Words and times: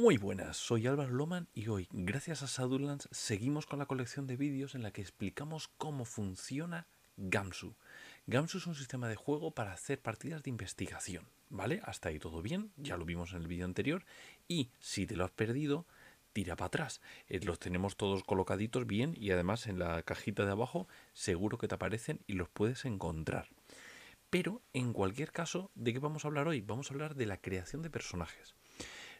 Muy 0.00 0.16
buenas, 0.16 0.56
soy 0.56 0.86
Álvaro 0.86 1.12
Loman 1.12 1.46
y 1.52 1.68
hoy, 1.68 1.86
gracias 1.92 2.42
a 2.42 2.46
Shadowlands, 2.46 3.06
seguimos 3.12 3.66
con 3.66 3.78
la 3.78 3.84
colección 3.84 4.26
de 4.26 4.38
vídeos 4.38 4.74
en 4.74 4.82
la 4.82 4.92
que 4.92 5.02
explicamos 5.02 5.68
cómo 5.76 6.06
funciona 6.06 6.86
Gamsu. 7.18 7.76
Gamsu 8.26 8.56
es 8.56 8.66
un 8.66 8.74
sistema 8.74 9.10
de 9.10 9.16
juego 9.16 9.50
para 9.50 9.74
hacer 9.74 10.00
partidas 10.00 10.42
de 10.42 10.48
investigación, 10.48 11.28
¿vale? 11.50 11.82
Hasta 11.84 12.08
ahí 12.08 12.18
todo 12.18 12.40
bien, 12.40 12.72
ya 12.78 12.96
lo 12.96 13.04
vimos 13.04 13.32
en 13.32 13.42
el 13.42 13.46
vídeo 13.46 13.66
anterior 13.66 14.06
y 14.48 14.70
si 14.78 15.06
te 15.06 15.16
lo 15.16 15.26
has 15.26 15.32
perdido, 15.32 15.84
tira 16.32 16.56
para 16.56 16.68
atrás. 16.68 17.02
Eh, 17.28 17.38
los 17.44 17.58
tenemos 17.58 17.98
todos 17.98 18.24
colocaditos 18.24 18.86
bien 18.86 19.14
y 19.18 19.32
además 19.32 19.66
en 19.66 19.78
la 19.78 20.02
cajita 20.02 20.46
de 20.46 20.52
abajo 20.52 20.88
seguro 21.12 21.58
que 21.58 21.68
te 21.68 21.74
aparecen 21.74 22.20
y 22.26 22.32
los 22.32 22.48
puedes 22.48 22.86
encontrar. 22.86 23.50
Pero 24.30 24.62
en 24.72 24.94
cualquier 24.94 25.30
caso, 25.30 25.70
¿de 25.74 25.92
qué 25.92 25.98
vamos 25.98 26.24
a 26.24 26.28
hablar 26.28 26.48
hoy? 26.48 26.62
Vamos 26.62 26.90
a 26.90 26.94
hablar 26.94 27.16
de 27.16 27.26
la 27.26 27.36
creación 27.36 27.82
de 27.82 27.90
personajes. 27.90 28.54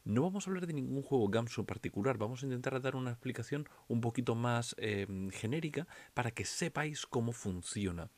No 0.05 0.23
vamos 0.23 0.47
a 0.47 0.51
hablar 0.51 0.67
de 0.67 0.73
ningún 0.73 1.03
juego 1.03 1.29
Gamsu 1.29 1.61
en 1.61 1.67
particular, 1.67 2.17
vamos 2.17 2.43
a 2.43 2.47
intentar 2.47 2.81
dar 2.81 2.97
una 2.97 3.11
explicación 3.11 3.69
un 3.87 4.01
poquito 4.01 4.35
más 4.35 4.75
em, 4.79 5.31
genérica 5.31 5.87
para 6.15 6.31
que 6.31 6.45
sepáis 6.45 7.07
cómo 7.07 7.33
funciona. 7.33 8.11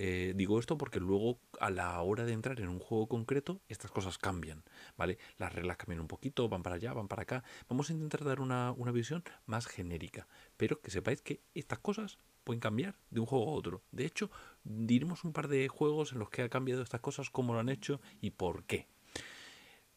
Eh, 0.00 0.32
digo 0.36 0.60
esto 0.60 0.78
porque 0.78 1.00
luego 1.00 1.40
a 1.58 1.70
la 1.70 2.00
hora 2.02 2.24
de 2.24 2.32
entrar 2.32 2.60
en 2.60 2.68
un 2.68 2.78
juego 2.78 3.08
concreto 3.08 3.60
estas 3.68 3.90
cosas 3.90 4.16
cambian, 4.16 4.62
¿vale? 4.96 5.18
Las 5.38 5.52
reglas 5.52 5.76
cambian 5.76 6.00
un 6.00 6.06
poquito, 6.06 6.48
van 6.48 6.62
para 6.62 6.76
allá, 6.76 6.92
van 6.92 7.08
para 7.08 7.22
acá. 7.22 7.42
Vamos 7.68 7.90
a 7.90 7.94
intentar 7.94 8.24
dar 8.24 8.40
una, 8.40 8.70
una 8.72 8.92
visión 8.92 9.24
más 9.44 9.66
genérica, 9.66 10.28
pero 10.56 10.80
que 10.80 10.92
sepáis 10.92 11.20
que 11.20 11.42
estas 11.52 11.80
cosas 11.80 12.18
pueden 12.44 12.60
cambiar 12.60 12.96
de 13.10 13.18
un 13.20 13.26
juego 13.26 13.50
a 13.50 13.54
otro. 13.54 13.82
De 13.90 14.06
hecho, 14.06 14.30
diremos 14.62 15.24
un 15.24 15.32
par 15.32 15.48
de 15.48 15.66
juegos 15.66 16.12
en 16.12 16.20
los 16.20 16.30
que 16.30 16.42
ha 16.42 16.48
cambiado 16.48 16.80
estas 16.80 17.00
cosas, 17.00 17.28
cómo 17.28 17.52
lo 17.52 17.58
han 17.58 17.68
hecho 17.68 18.00
y 18.20 18.30
por 18.30 18.64
qué. 18.64 18.86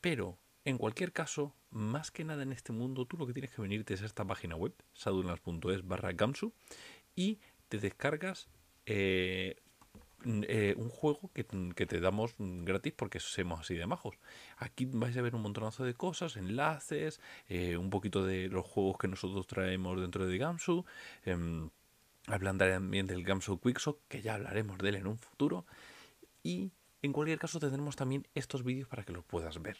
Pero 0.01 0.39
en 0.65 0.77
cualquier 0.77 1.11
caso, 1.11 1.53
más 1.71 2.11
que 2.11 2.23
nada 2.23 2.43
en 2.43 2.51
este 2.51 2.71
mundo, 2.71 3.05
tú 3.05 3.17
lo 3.17 3.25
que 3.25 3.33
tienes 3.33 3.51
que 3.51 3.61
venirte 3.61 3.93
es 3.93 4.01
a 4.01 4.05
esta 4.05 4.25
página 4.25 4.55
web, 4.55 4.73
sadulans.es 4.93 5.87
barra 5.87 6.11
Gamsu, 6.13 6.53
y 7.15 7.39
te 7.69 7.79
descargas 7.79 8.47
eh, 8.85 9.55
eh, 10.23 10.75
un 10.77 10.89
juego 10.89 11.31
que, 11.33 11.43
te 11.43 11.99
damos 11.99 12.35
gratis 12.37 12.93
porque 12.95 13.19
somos 13.19 13.61
así 13.61 13.75
de 13.75 13.87
majos. 13.87 14.15
Aquí 14.57 14.85
vais 14.85 15.17
a 15.17 15.21
ver 15.21 15.33
un 15.33 15.41
montonazo 15.41 15.83
de 15.83 15.95
cosas, 15.95 16.37
enlaces, 16.37 17.19
eh, 17.47 17.77
un 17.77 17.89
poquito 17.89 18.23
de 18.23 18.47
los 18.47 18.65
juegos 18.65 18.97
que 18.99 19.07
nosotros 19.07 19.47
traemos 19.47 19.99
dentro 19.99 20.27
de 20.27 20.37
Gamsu. 20.37 20.85
Em, 21.25 21.69
hablan 22.27 22.59
también 22.59 23.07
del 23.07 23.23
Gamsu 23.23 23.59
Quickshot, 23.59 23.99
que 24.07 24.21
ya 24.21 24.35
hablaremos 24.35 24.77
de 24.77 24.89
él 24.89 24.95
en 24.95 25.07
un 25.07 25.17
futuro. 25.17 25.65
Y 26.43 26.71
en 27.01 27.13
cualquier 27.13 27.39
caso 27.39 27.59
tendremos 27.59 27.95
también 27.95 28.27
estos 28.35 28.63
vídeos 28.63 28.87
para 28.87 29.03
que 29.03 29.13
los 29.13 29.23
puedas 29.25 29.59
ver. 29.61 29.77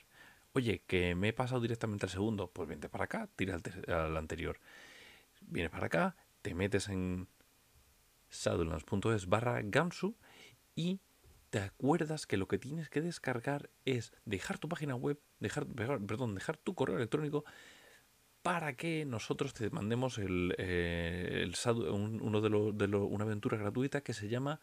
Oye, 0.53 0.83
que 0.85 1.16
me 1.16 1.30
he 1.30 1.33
pasado 1.33 1.61
directamente 1.61 2.05
al 2.05 2.11
segundo, 2.11 2.52
pues 2.52 2.67
vente 2.67 2.89
para 2.89 3.05
acá, 3.05 3.30
tira 3.35 3.57
al, 3.88 4.17
anterior. 4.17 4.59
Vienes 5.41 5.71
para 5.71 5.85
acá, 5.85 6.16
te 6.41 6.53
metes 6.53 6.89
en 6.89 7.27
shadowlands.es 8.30 9.27
barra 9.27 9.61
Gamsu 9.63 10.16
y 10.75 10.99
te 11.49 11.59
acuerdas 11.59 12.25
que 12.25 12.38
lo 12.38 12.47
que 12.47 12.57
tienes 12.57 12.89
que 12.89 13.02
descargar 13.02 13.69
es 13.85 14.13
dejar 14.25 14.57
tu 14.57 14.69
página 14.69 14.95
web, 14.95 15.19
dejar, 15.39 15.66
perdón, 15.67 16.35
dejar 16.35 16.57
tu 16.57 16.75
correo 16.75 16.97
electrónico 16.97 17.45
para 18.41 18.75
que 18.75 19.05
nosotros 19.05 19.53
te 19.53 19.69
mandemos 19.69 20.17
el, 20.17 20.55
eh, 20.57 21.49
uno 21.66 22.41
de, 22.41 22.49
de 22.88 22.95
una 22.97 23.23
aventura 23.23 23.57
gratuita 23.57 24.02
que 24.02 24.13
se 24.13 24.29
llama 24.29 24.59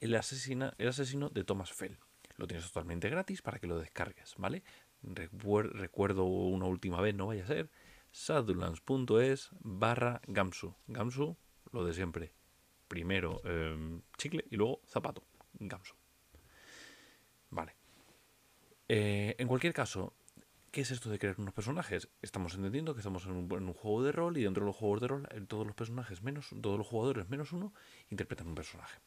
el, 0.00 0.14
asesina, 0.14 0.74
el 0.78 0.88
asesino 0.88 1.28
de 1.30 1.44
Thomas 1.44 1.72
Fell. 1.72 1.98
Lo 2.36 2.46
tienes 2.46 2.66
totalmente 2.66 3.08
gratis 3.08 3.42
para 3.42 3.58
que 3.58 3.66
lo 3.66 3.78
descargues, 3.78 4.34
¿vale? 4.36 4.62
Recuerdo 5.06 6.24
una 6.24 6.66
última 6.66 7.00
vez, 7.00 7.14
no 7.14 7.26
vaya 7.26 7.44
a 7.44 7.46
ser, 7.46 7.70
sadulans.es 8.10 9.50
barra 9.60 10.20
Gamsu. 10.26 10.74
Gamsu, 10.86 11.36
lo 11.72 11.84
de 11.84 11.94
siempre. 11.94 12.32
Primero 12.88 13.40
em, 13.44 14.02
chicle 14.16 14.44
y 14.50 14.56
luego 14.56 14.80
zapato. 14.86 15.24
Gamsu. 15.54 15.94
Vale. 17.50 17.74
Eh, 18.88 19.34
en 19.38 19.48
cualquier 19.48 19.72
caso, 19.72 20.14
¿qué 20.70 20.82
es 20.82 20.90
esto 20.90 21.10
de 21.10 21.18
crear 21.18 21.36
unos 21.38 21.54
personajes? 21.54 22.08
Estamos 22.22 22.54
entendiendo 22.54 22.94
que 22.94 23.00
estamos 23.00 23.26
en 23.26 23.32
un, 23.32 23.72
juego 23.72 24.02
de 24.02 24.12
rol 24.12 24.36
y 24.36 24.44
dentro 24.44 24.62
de 24.62 24.66
los 24.66 24.76
juegos 24.76 25.00
de 25.00 25.08
rol, 25.08 25.28
todos 25.48 25.66
los 25.66 25.74
personajes 25.74 26.22
menos, 26.22 26.50
todos 26.62 26.78
los 26.78 26.86
jugadores 26.86 27.28
menos 27.28 27.52
uno 27.52 27.72
interpretan 28.10 28.46
un 28.46 28.54
personaje 28.54 28.98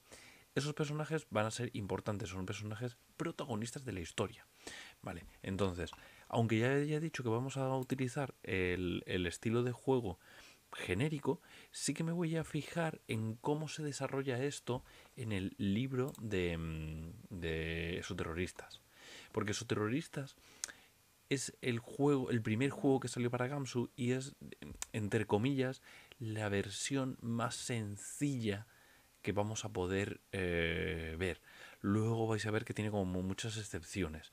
esos 0.55 0.73
personajes 0.73 1.27
van 1.29 1.45
a 1.45 1.51
ser 1.51 1.69
importantes, 1.73 2.29
son 2.29 2.45
personajes 2.45 2.97
protagonistas 3.17 3.85
de 3.85 3.93
la 3.93 3.99
historia. 3.99 4.45
Vale, 5.01 5.23
entonces, 5.43 5.91
aunque 6.27 6.59
ya 6.59 6.71
haya 6.73 6.99
dicho 6.99 7.23
que 7.23 7.29
vamos 7.29 7.57
a 7.57 7.75
utilizar 7.75 8.35
el, 8.43 9.03
estilo 9.27 9.63
de 9.63 9.71
juego 9.71 10.19
genérico, 10.73 11.41
sí 11.71 11.93
que 11.93 12.03
me 12.03 12.11
voy 12.11 12.35
a 12.35 12.43
fijar 12.43 13.01
en 13.07 13.35
cómo 13.35 13.67
se 13.67 13.81
desarrolla 13.83 14.43
esto 14.43 14.83
en 15.15 15.31
el 15.31 15.55
libro 15.57 16.13
de, 16.21 16.57
mm, 16.57 17.13
de 17.29 17.99
esos 17.99 18.15
terroristas. 18.15 18.81
Porque 19.31 19.51
esos 19.51 19.67
terroristas 19.67 20.35
es 21.29 21.55
el 21.61 21.79
juego, 21.79 22.31
el 22.31 22.41
primer 22.41 22.71
juego 22.71 22.99
que 22.99 23.07
salió 23.07 23.31
para 23.31 23.47
Gamsu 23.47 23.91
y 23.95 24.11
es, 24.11 24.35
entre 24.93 25.25
comillas, 25.25 25.81
la 26.19 26.49
versión 26.49 27.17
más 27.21 27.55
sencilla 27.55 28.67
que 29.21 29.31
vamos 29.31 29.65
a 29.65 29.69
poder 29.69 30.21
eh, 30.31 31.15
ver. 31.19 31.41
Luego 31.81 32.27
vais 32.27 32.45
a 32.45 32.51
ver 32.51 32.65
que 32.65 32.73
tiene 32.73 32.91
como 32.91 33.21
muchas 33.21 33.57
excepciones. 33.57 34.31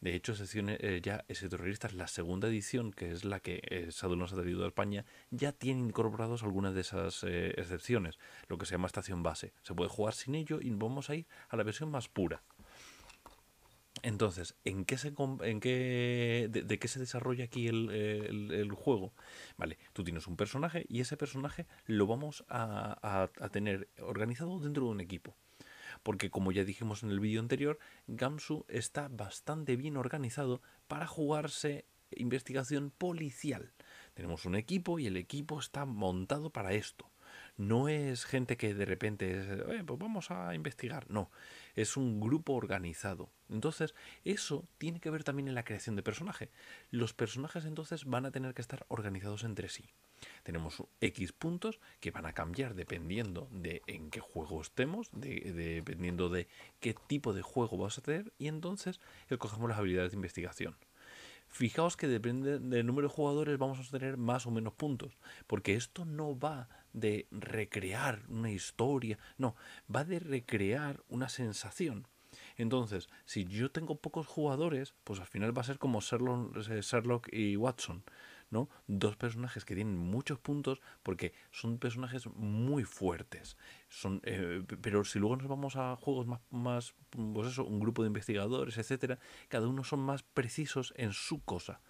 De 0.00 0.14
hecho, 0.14 0.34
eh, 0.54 1.00
ya 1.02 1.24
ese 1.26 1.48
terrorista 1.48 1.88
es 1.88 1.94
la 1.94 2.06
segunda 2.06 2.48
edición, 2.48 2.92
que 2.92 3.10
es 3.10 3.24
la 3.24 3.40
que 3.40 3.60
eh, 3.64 3.90
nos 4.16 4.32
ha 4.32 4.36
traído 4.36 4.64
a 4.64 4.68
España, 4.68 5.04
ya 5.30 5.52
tiene 5.52 5.80
incorporados 5.80 6.44
algunas 6.44 6.74
de 6.74 6.82
esas 6.82 7.24
eh, 7.24 7.54
excepciones, 7.56 8.18
lo 8.46 8.58
que 8.58 8.66
se 8.66 8.72
llama 8.72 8.86
estación 8.86 9.24
base. 9.24 9.52
Se 9.62 9.74
puede 9.74 9.90
jugar 9.90 10.14
sin 10.14 10.36
ello 10.36 10.60
y 10.60 10.70
vamos 10.70 11.10
a 11.10 11.16
ir 11.16 11.26
a 11.48 11.56
la 11.56 11.64
versión 11.64 11.90
más 11.90 12.08
pura. 12.08 12.42
Entonces, 14.02 14.54
¿en 14.64 14.84
qué 14.84 14.96
se, 14.96 15.10
de, 15.10 16.78
qué 16.78 16.88
se 16.88 17.00
desarrolla 17.00 17.44
aquí 17.44 17.66
el, 17.66 18.70
juego? 18.72 19.12
Vale, 19.56 19.78
tú 19.92 20.04
tienes 20.04 20.28
un 20.28 20.36
personaje 20.36 20.86
y 20.88 21.00
ese 21.00 21.16
personaje 21.16 21.66
lo 21.86 22.06
vamos 22.06 22.44
a, 22.48 23.28
tener 23.50 23.88
organizado 24.00 24.60
dentro 24.60 24.84
de 24.84 24.90
un 24.90 25.00
equipo. 25.00 25.34
Porque 26.02 26.30
como 26.30 26.52
ya 26.52 26.64
dijimos 26.64 27.02
en 27.02 27.10
el 27.10 27.20
vídeo 27.20 27.40
anterior, 27.40 27.78
Gamsu 28.06 28.64
está 28.68 29.08
bastante 29.08 29.76
bien 29.76 29.96
organizado 29.96 30.62
para 30.86 31.06
jugarse 31.06 31.86
investigación 32.16 32.90
policial. 32.96 33.72
Tenemos 34.14 34.44
un 34.44 34.54
equipo 34.54 34.98
y 34.98 35.06
el 35.06 35.16
equipo 35.16 35.58
está 35.58 35.84
montado 35.84 36.50
para 36.50 36.72
esto. 36.72 37.10
No 37.56 37.88
es 37.88 38.24
gente 38.24 38.56
que 38.56 38.72
de 38.74 38.84
repente, 38.84 39.40
es, 39.40 39.84
pues 39.84 39.98
vamos 39.98 40.30
a 40.30 40.54
investigar. 40.54 41.10
No, 41.10 41.30
es 41.74 41.96
un 41.96 42.20
grupo 42.20 42.54
organizado. 42.54 43.30
Entonces, 43.48 43.94
eso 44.24 44.66
tiene 44.78 45.00
que 45.00 45.10
ver 45.10 45.24
también 45.24 45.48
en 45.48 45.54
la 45.54 45.64
creación 45.64 45.96
de 45.96 46.02
personaje. 46.02 46.50
Los 46.90 47.12
personajes 47.12 47.64
entonces 47.64 48.04
van 48.04 48.26
a 48.26 48.30
tener 48.30 48.54
que 48.54 48.62
estar 48.62 48.86
organizados 48.88 49.44
entre 49.44 49.68
sí. 49.68 49.90
Tenemos 50.42 50.82
X 51.00 51.32
puntos 51.32 51.80
que 52.00 52.10
van 52.10 52.26
a 52.26 52.32
cambiar 52.32 52.74
dependiendo 52.74 53.48
de 53.50 53.82
en 53.86 54.10
qué 54.10 54.20
juego 54.20 54.60
estemos, 54.60 55.10
dependiendo 55.12 56.28
de 56.28 56.48
qué 56.80 56.94
tipo 56.94 57.32
de 57.32 57.42
juego 57.42 57.76
vas 57.78 57.98
a 57.98 58.02
tener, 58.02 58.32
y 58.38 58.48
entonces 58.48 59.00
escogemos 59.28 59.68
las 59.68 59.78
habilidades 59.78 60.12
de 60.12 60.16
investigación. 60.16 60.76
Fijaos 61.48 61.96
que 61.96 62.08
depende 62.08 62.58
del 62.58 62.86
número 62.86 63.08
de 63.08 63.14
jugadores 63.14 63.58
vamos 63.58 63.78
a 63.80 63.90
tener 63.90 64.18
más 64.18 64.46
o 64.46 64.50
menos 64.50 64.74
puntos, 64.74 65.16
porque 65.46 65.74
esto 65.74 66.04
no 66.04 66.38
va 66.38 66.68
de 66.92 67.26
recrear 67.30 68.22
una 68.28 68.50
historia, 68.50 69.18
no, 69.38 69.56
va 69.94 70.04
de 70.04 70.18
recrear 70.18 71.02
una 71.08 71.28
sensación. 71.28 72.06
Entonces, 72.56 73.08
si 73.24 73.46
yo 73.46 73.70
tengo 73.70 73.96
pocos 73.96 74.26
jugadores, 74.26 74.94
pues 75.04 75.20
al 75.20 75.26
final 75.26 75.56
va 75.56 75.62
a 75.62 75.64
ser 75.64 75.78
como 75.78 76.00
Sherlock, 76.00 77.28
y 77.32 77.56
Watson, 77.56 78.04
¿no? 78.50 78.68
Dos 78.86 79.16
personajes 79.16 79.64
que 79.64 79.74
tienen 79.74 79.96
muchos 79.96 80.38
puntos 80.38 80.80
porque 81.02 81.32
son 81.50 81.78
personajes 81.78 82.26
muy 82.34 82.84
fuertes. 82.84 83.56
Son, 83.88 84.20
eh, 84.24 84.62
pero 84.80 85.04
si 85.04 85.18
luego 85.18 85.36
nos 85.36 85.48
vamos 85.48 85.76
a 85.76 85.96
juegos 85.96 86.26
más, 86.26 86.40
más, 86.50 86.94
pues 87.10 87.48
eso, 87.48 87.64
un 87.64 87.80
grupo 87.80 88.02
de 88.02 88.08
investigadores, 88.08 88.78
etcétera, 88.78 89.18
cada 89.48 89.68
uno 89.68 89.84
son 89.84 90.00
más 90.00 90.22
precisos 90.22 90.92
en 90.96 91.12
su 91.12 91.42
cosa. 91.44 91.80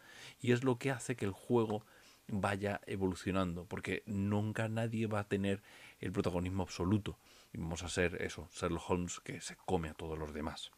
Y 0.41 0.53
es 0.53 0.65
lo 0.65 0.79
que 0.79 0.91
hace 0.91 1.17
que 1.17 1.25
el 1.25 1.33
juego 1.33 1.85
vaya 2.29 2.81
evolucionando, 2.87 3.65
porque 3.65 4.03
nunca 4.07 4.69
nadie 4.69 5.07
va 5.07 5.21
a 5.21 5.29
tener 5.29 5.63
el 6.01 6.13
protagonismo 6.13 6.63
absoluto. 6.63 7.19
Y 7.53 7.59
vamos 7.59 7.83
a 7.83 7.89
ser 7.89 8.21
eso, 8.21 8.49
Sherlock 8.53 8.91
Holmes 8.91 9.21
que 9.21 9.41
se 9.41 9.57
come 9.57 9.89
a 9.89 9.95
todos 9.95 10.19
los 10.19 10.35
demás. 10.35 10.71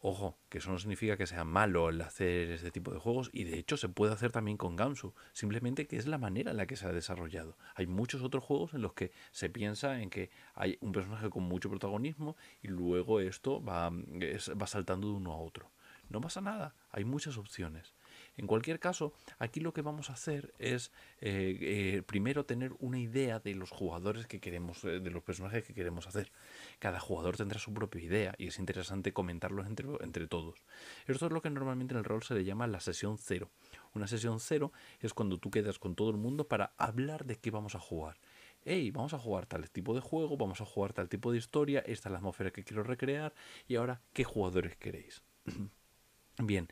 Ojo, 0.00 0.38
que 0.48 0.58
eso 0.58 0.70
no 0.70 0.78
significa 0.78 1.16
que 1.16 1.26
sea 1.26 1.42
malo 1.42 1.88
el 1.88 2.00
hacer 2.00 2.52
este 2.52 2.70
tipo 2.70 2.92
de 2.92 3.00
juegos 3.00 3.30
y 3.32 3.42
de 3.42 3.58
hecho 3.58 3.76
se 3.76 3.88
puede 3.88 4.12
hacer 4.12 4.30
también 4.30 4.56
con 4.56 4.76
Gamsu, 4.76 5.12
simplemente 5.32 5.88
que 5.88 5.96
es 5.96 6.06
la 6.06 6.18
manera 6.18 6.52
en 6.52 6.56
la 6.56 6.66
que 6.68 6.76
se 6.76 6.86
ha 6.86 6.92
desarrollado. 6.92 7.56
Hay 7.74 7.88
muchos 7.88 8.22
otros 8.22 8.44
juegos 8.44 8.74
en 8.74 8.82
los 8.82 8.92
que 8.92 9.10
se 9.32 9.50
piensa 9.50 10.00
en 10.00 10.10
que 10.10 10.30
hay 10.54 10.78
un 10.82 10.92
personaje 10.92 11.28
con 11.30 11.42
mucho 11.42 11.68
protagonismo 11.68 12.36
y 12.62 12.68
luego 12.68 13.18
esto 13.18 13.60
va, 13.60 13.90
va 13.90 14.66
saltando 14.68 15.08
de 15.08 15.14
uno 15.14 15.32
a 15.32 15.38
otro. 15.38 15.68
No 16.08 16.20
pasa 16.20 16.40
nada, 16.40 16.76
hay 16.90 17.04
muchas 17.04 17.36
opciones. 17.36 17.92
En 18.38 18.46
cualquier 18.46 18.78
caso, 18.78 19.12
aquí 19.40 19.58
lo 19.58 19.74
que 19.74 19.82
vamos 19.82 20.10
a 20.10 20.12
hacer 20.12 20.54
es 20.60 20.92
eh, 21.20 21.58
eh, 21.60 22.02
primero 22.06 22.46
tener 22.46 22.72
una 22.78 23.00
idea 23.00 23.40
de 23.40 23.56
los 23.56 23.70
jugadores 23.70 24.28
que 24.28 24.40
queremos, 24.40 24.84
eh, 24.84 25.00
de 25.00 25.10
los 25.10 25.24
personajes 25.24 25.64
que 25.64 25.74
queremos 25.74 26.06
hacer. 26.06 26.30
Cada 26.78 27.00
jugador 27.00 27.36
tendrá 27.36 27.58
su 27.58 27.74
propia 27.74 28.00
idea 28.00 28.34
y 28.38 28.46
es 28.46 28.60
interesante 28.60 29.12
comentarlos 29.12 29.66
entre, 29.66 30.28
todos. 30.28 30.62
Esto 31.08 31.26
es 31.26 31.32
lo 31.32 31.42
que 31.42 31.50
normalmente 31.50 31.94
en 31.94 31.98
el 31.98 32.04
rol 32.04 32.22
se 32.22 32.34
le 32.34 32.44
llama 32.44 32.68
la 32.68 32.78
sesión 32.78 33.18
cero. 33.18 33.50
Una 33.92 34.06
sesión 34.06 34.38
cero 34.38 34.72
es 35.00 35.14
cuando 35.14 35.38
tú 35.38 35.50
quedas 35.50 35.80
con 35.80 35.96
todo 35.96 36.10
el 36.10 36.16
mundo 36.16 36.46
para 36.46 36.74
hablar 36.78 37.24
de 37.24 37.36
qué 37.36 37.50
vamos 37.50 37.74
a 37.74 37.80
jugar 37.80 38.16
hey, 38.64 38.90
vamos 38.90 39.14
a 39.14 39.18
jugar 39.18 39.46
tal 39.46 39.70
tipo 39.70 39.94
de 39.94 40.00
juego, 40.00 40.36
vamos 40.36 40.60
a 40.60 40.66
jugar 40.66 40.92
tal 40.92 41.08
tipo 41.08 41.32
de 41.32 41.38
historia, 41.38 41.78
esta 41.86 42.08
es 42.08 42.12
la 42.12 42.18
atmósfera 42.18 42.50
que 42.50 42.64
quiero 42.64 42.82
recrear 42.82 43.32
y 43.66 43.76
ahora, 43.76 44.02
¿qué 44.12 44.24
jugadores 44.24 44.76
queréis? 44.76 45.22
Bien, 46.38 46.68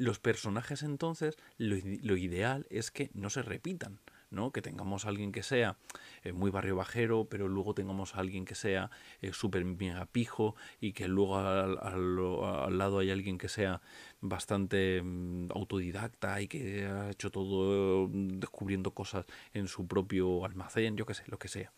los 0.00 0.18
personajes 0.18 0.82
entonces, 0.82 1.36
lo, 1.58 1.76
ideal 2.16 2.66
es 2.70 2.90
que 2.90 3.10
no 3.12 3.28
se 3.28 3.42
repitan. 3.42 4.00
¿no? 4.30 4.52
Que 4.52 4.62
tengamos 4.62 5.04
a 5.04 5.08
alguien 5.08 5.32
que 5.32 5.42
sea 5.42 5.76
eh, 6.22 6.32
muy 6.32 6.52
barrio 6.52 6.76
bajero, 6.76 7.24
pero 7.24 7.48
luego 7.48 7.74
tengamos 7.74 8.14
a 8.14 8.20
alguien 8.20 8.44
que 8.44 8.54
sea 8.54 8.88
eh, 9.20 9.32
súper 9.32 9.64
mega 9.64 10.06
pijo 10.06 10.54
y 10.80 10.92
que 10.92 11.08
luego 11.08 11.36
al, 11.36 12.78
lado 12.78 13.00
hay 13.00 13.10
alguien 13.10 13.38
que 13.38 13.48
sea 13.48 13.82
bastante 14.20 15.02
mm, 15.02 15.48
autodidacta 15.52 16.40
y 16.40 16.46
que 16.46 16.86
ha 16.86 17.10
hecho 17.10 17.32
todo 17.32 18.08
descubriendo 18.08 18.92
cosas 18.92 19.26
en 19.52 19.66
su 19.66 19.88
propio 19.88 20.44
almacén, 20.44 20.96
yo 20.96 21.06
qué 21.06 21.14
sé, 21.14 21.24
lo 21.26 21.38
que 21.40 21.48
sea. 21.48 21.72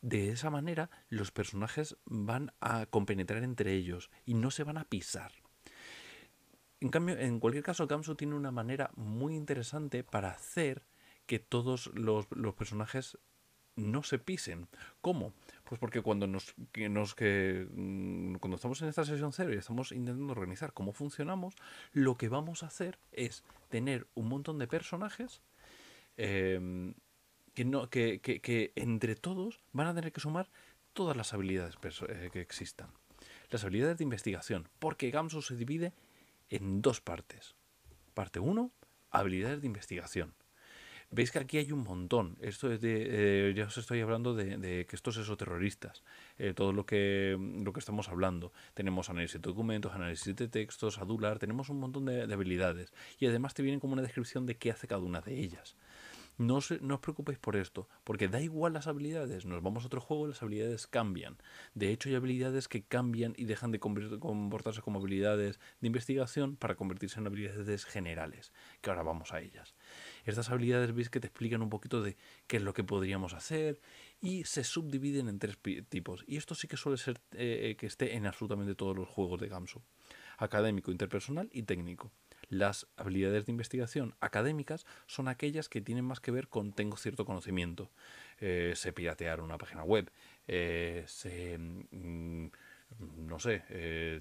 De 0.00 0.30
esa 0.30 0.48
manera, 0.48 0.88
los 1.10 1.30
personajes 1.30 1.98
van 2.06 2.52
a 2.60 2.86
compenetrar 2.86 3.44
entre 3.44 3.74
ellos 3.74 4.10
y 4.24 4.32
no 4.32 4.50
se 4.50 4.64
van 4.64 4.78
a 4.78 4.84
pisar. 4.84 5.39
En 6.80 6.88
cambio, 6.88 7.18
en 7.18 7.40
cualquier 7.40 7.62
caso, 7.62 7.86
Gamsu 7.86 8.14
tiene 8.14 8.34
una 8.34 8.50
manera 8.50 8.90
muy 8.96 9.36
interesante 9.36 10.02
para 10.02 10.30
hacer 10.30 10.82
que 11.26 11.38
todos 11.38 11.90
los, 11.94 12.26
personajes 12.56 13.18
no 13.76 14.02
se 14.02 14.18
pisen. 14.18 14.66
¿Cómo? 15.02 15.34
Pues 15.64 15.78
porque 15.78 16.00
cuando 16.00 16.26
nos, 16.26 16.54
que 16.72 16.88
nos 16.88 17.14
que, 17.14 17.68
mm, 17.70 18.36
cuando 18.36 18.56
estamos 18.56 18.80
en 18.82 18.88
esta 18.88 19.04
sesión 19.04 19.32
cero 19.32 19.52
y 19.52 19.58
estamos 19.58 19.92
intentando 19.92 20.32
organizar 20.32 20.72
cómo 20.72 20.92
funcionamos, 20.92 21.54
lo 21.92 22.16
que 22.16 22.28
vamos 22.28 22.62
a 22.62 22.66
hacer 22.66 22.98
es 23.12 23.44
tener 23.68 24.06
un 24.14 24.28
montón 24.28 24.58
de 24.58 24.66
personajes 24.66 25.42
em, 26.16 26.94
que, 27.54 27.64
no, 27.64 27.90
que, 27.90 28.20
que, 28.20 28.72
entre 28.74 29.16
todos 29.16 29.60
van 29.72 29.86
a 29.86 29.94
tener 29.94 30.12
que 30.12 30.20
sumar 30.20 30.50
todas 30.94 31.16
las 31.16 31.34
habilidades 31.34 31.76
eh, 32.08 32.30
que 32.32 32.40
existan. 32.40 32.88
Las 33.50 33.64
habilidades 33.64 33.98
de 33.98 34.04
investigación, 34.04 34.68
porque 34.78 35.10
Gamsu 35.10 35.42
se 35.42 35.56
divide 35.56 35.92
en 36.50 36.82
dos 36.82 37.00
partes. 37.00 37.54
Parte 38.14 38.40
1, 38.40 38.70
habilidades 39.10 39.60
de 39.60 39.66
investigación. 39.66 40.34
Veis 41.12 41.32
que 41.32 41.40
aquí 41.40 41.58
hay 41.58 41.72
un 41.72 41.82
montón. 41.82 42.36
Esto 42.40 42.70
es 42.70 42.80
de. 42.80 43.48
Eh, 43.48 43.54
ya 43.54 43.64
os 43.64 43.76
estoy 43.76 44.00
hablando 44.00 44.32
de, 44.34 44.86
que 44.88 44.94
estos 44.94 45.16
exoterroristas. 45.16 46.04
Eh, 46.38 46.54
todo 46.54 46.72
lo 46.72 46.86
que, 46.86 47.36
lo 47.64 47.72
que 47.72 47.80
estamos 47.80 48.08
hablando. 48.08 48.52
Tenemos 48.74 49.10
análisis 49.10 49.42
de 49.42 49.48
documentos, 49.48 49.92
análisis 49.92 50.36
de 50.36 50.46
textos, 50.46 50.98
adular. 50.98 51.40
Tenemos 51.40 51.68
un 51.68 51.80
montón 51.80 52.04
de, 52.04 52.28
de 52.28 52.34
habilidades. 52.34 52.92
Y 53.18 53.26
además 53.26 53.54
te 53.54 53.62
vienen 53.62 53.80
como 53.80 53.94
una 53.94 54.02
descripción 54.02 54.46
de 54.46 54.56
qué 54.56 54.70
hace 54.70 54.86
cada 54.86 55.02
una 55.02 55.20
de 55.20 55.36
ellas. 55.40 55.76
No, 56.40 56.56
os 56.56 57.00
preocupéis 57.02 57.38
por 57.38 57.54
esto, 57.54 57.86
porque 58.02 58.26
da 58.26 58.40
igual 58.40 58.72
las 58.72 58.86
habilidades. 58.86 59.44
Nos 59.44 59.62
vamos 59.62 59.84
a 59.84 59.88
otro 59.88 60.00
juego 60.00 60.24
y 60.24 60.30
las 60.30 60.42
habilidades 60.42 60.86
cambian. 60.86 61.36
De 61.74 61.92
hecho, 61.92 62.08
hay 62.08 62.14
habilidades 62.14 62.66
que 62.66 62.82
cambian 62.82 63.34
y 63.36 63.44
dejan 63.44 63.72
de 63.72 63.78
comportarse 63.78 64.80
como 64.80 65.00
habilidades 65.00 65.60
de 65.82 65.86
investigación 65.86 66.56
para 66.56 66.76
convertirse 66.76 67.20
en 67.20 67.26
habilidades 67.26 67.84
generales, 67.84 68.54
que 68.80 68.88
ahora 68.88 69.02
vamos 69.02 69.34
a 69.34 69.42
ellas. 69.42 69.74
Estas 70.24 70.48
habilidades 70.48 70.94
veis 70.94 71.10
que 71.10 71.20
te 71.20 71.26
explican 71.26 71.60
un 71.60 71.68
poquito 71.68 72.00
de 72.00 72.16
qué 72.46 72.56
es 72.56 72.62
lo 72.62 72.72
que 72.72 72.84
podríamos 72.84 73.34
hacer 73.34 73.78
y 74.22 74.44
se 74.44 74.64
subdividen 74.64 75.28
en 75.28 75.38
tres 75.38 75.58
tipos. 75.90 76.24
Y 76.26 76.38
esto 76.38 76.54
sí 76.54 76.68
que 76.68 76.78
suele 76.78 76.96
ser 76.96 77.20
eh, 77.32 77.68
eh, 77.68 77.76
que 77.76 77.84
esté 77.84 78.16
en 78.16 78.24
absolutamente 78.24 78.74
todos 78.74 78.96
los 78.96 79.06
juegos 79.06 79.42
de 79.42 79.48
Gamsu. 79.48 79.82
Académico, 80.38 80.90
interpersonal 80.90 81.50
y 81.52 81.64
técnico. 81.64 82.10
Las 82.50 82.88
habilidades 82.96 83.46
de 83.46 83.52
investigación 83.52 84.16
académicas 84.18 84.84
son 85.06 85.28
aquellas 85.28 85.68
que 85.68 85.80
tienen 85.80 86.04
más 86.04 86.18
que 86.18 86.32
ver 86.32 86.48
con 86.48 86.72
tengo 86.72 86.96
cierto 86.96 87.24
conocimiento. 87.24 87.90
Eh, 88.40 88.72
sé 88.74 88.92
piratear 88.92 89.40
una 89.40 89.56
página 89.56 89.84
web, 89.84 90.10
eh, 90.48 91.06
mm, 91.92 92.46
no 93.18 93.38
sé, 93.38 93.62
eh, 93.68 94.20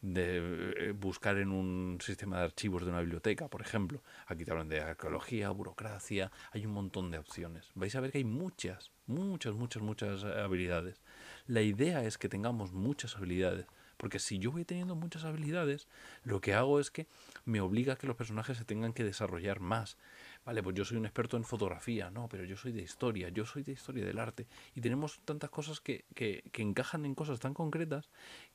de 0.00 0.92
buscar 0.98 1.38
en 1.38 1.52
un 1.52 1.98
sistema 2.00 2.38
de 2.38 2.44
archivos 2.46 2.84
de 2.84 2.90
una 2.90 3.00
biblioteca, 3.00 3.46
por 3.48 3.60
ejemplo. 3.62 4.02
Aquí 4.26 4.44
te 4.44 4.50
hablan 4.50 4.68
de 4.68 4.80
arqueología, 4.80 5.50
burocracia, 5.50 6.32
hay 6.50 6.66
un 6.66 6.72
montón 6.72 7.12
de 7.12 7.18
opciones. 7.18 7.70
Vais 7.76 7.94
a 7.94 8.00
ver 8.00 8.10
que 8.10 8.18
hay 8.18 8.24
muchas, 8.24 8.90
muchas, 9.06 9.54
muchas, 9.54 9.80
muchas 9.80 10.24
habilidades. 10.24 11.00
La 11.46 11.62
idea 11.62 12.02
es 12.02 12.18
que 12.18 12.28
tengamos 12.28 12.72
muchas 12.72 13.16
habilidades 13.16 13.66
porque 13.96 14.18
si 14.18 14.38
yo 14.38 14.52
voy 14.52 14.64
teniendo 14.64 14.94
muchas 14.94 15.24
habilidades, 15.24 15.88
lo 16.24 16.40
que 16.40 16.54
hago 16.54 16.80
es 16.80 16.90
que 16.90 17.06
me 17.44 17.60
obliga 17.60 17.94
a 17.94 17.96
que 17.96 18.06
los 18.06 18.16
personajes 18.16 18.58
se 18.58 18.64
tengan 18.64 18.92
que 18.92 19.04
desarrollar 19.04 19.60
más. 19.60 19.96
Vale, 20.44 20.62
pues 20.62 20.76
yo 20.76 20.84
soy 20.84 20.96
un 20.96 21.06
experto 21.06 21.36
en 21.36 21.44
fotografía, 21.44 22.10
no, 22.10 22.28
pero 22.28 22.44
yo 22.44 22.56
soy 22.56 22.72
de 22.72 22.82
historia, 22.82 23.28
yo 23.30 23.44
soy 23.44 23.62
de 23.62 23.72
historia 23.72 24.04
del 24.04 24.18
arte. 24.18 24.46
Y 24.74 24.80
tenemos 24.80 25.20
tantas 25.24 25.50
cosas 25.50 25.80
que, 25.80 26.04
que, 26.14 26.44
que 26.52 26.62
encajan 26.62 27.04
en 27.04 27.14
cosas 27.14 27.40
tan 27.40 27.54
concretas 27.54 28.10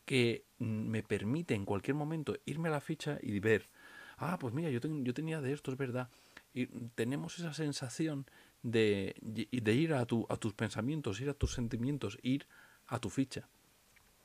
que 0.06 0.46
me 0.60 1.04
permite 1.04 1.54
en 1.54 1.66
cualquier 1.66 1.96
momento 1.96 2.38
irme 2.46 2.70
a 2.70 2.72
la 2.72 2.82
ficha 2.82 3.18
y 3.22 3.40
ver, 3.40 3.70
ah, 4.18 4.38
pues 4.40 4.54
mira, 4.54 4.70
yo, 4.70 4.80
yo 4.80 5.14
tenía 5.14 5.42
de 5.42 5.54
esto, 5.54 5.72
es 5.72 5.78
verdad. 5.78 6.10
Y 6.54 6.68
tenemos 6.96 7.40
esa 7.40 7.54
sensación 7.54 8.26
de, 8.62 9.16
de 9.22 9.74
ir 9.74 9.94
a, 9.94 10.06
tu, 10.06 10.26
a 10.30 10.38
tus 10.38 10.54
pensamientos, 10.54 11.20
ir 11.20 11.30
a 11.30 11.34
tus 11.34 11.54
sentimientos, 11.54 12.18
ir 12.22 12.46
a 12.88 13.00
tu 13.00 13.10
ficha. 13.10 13.48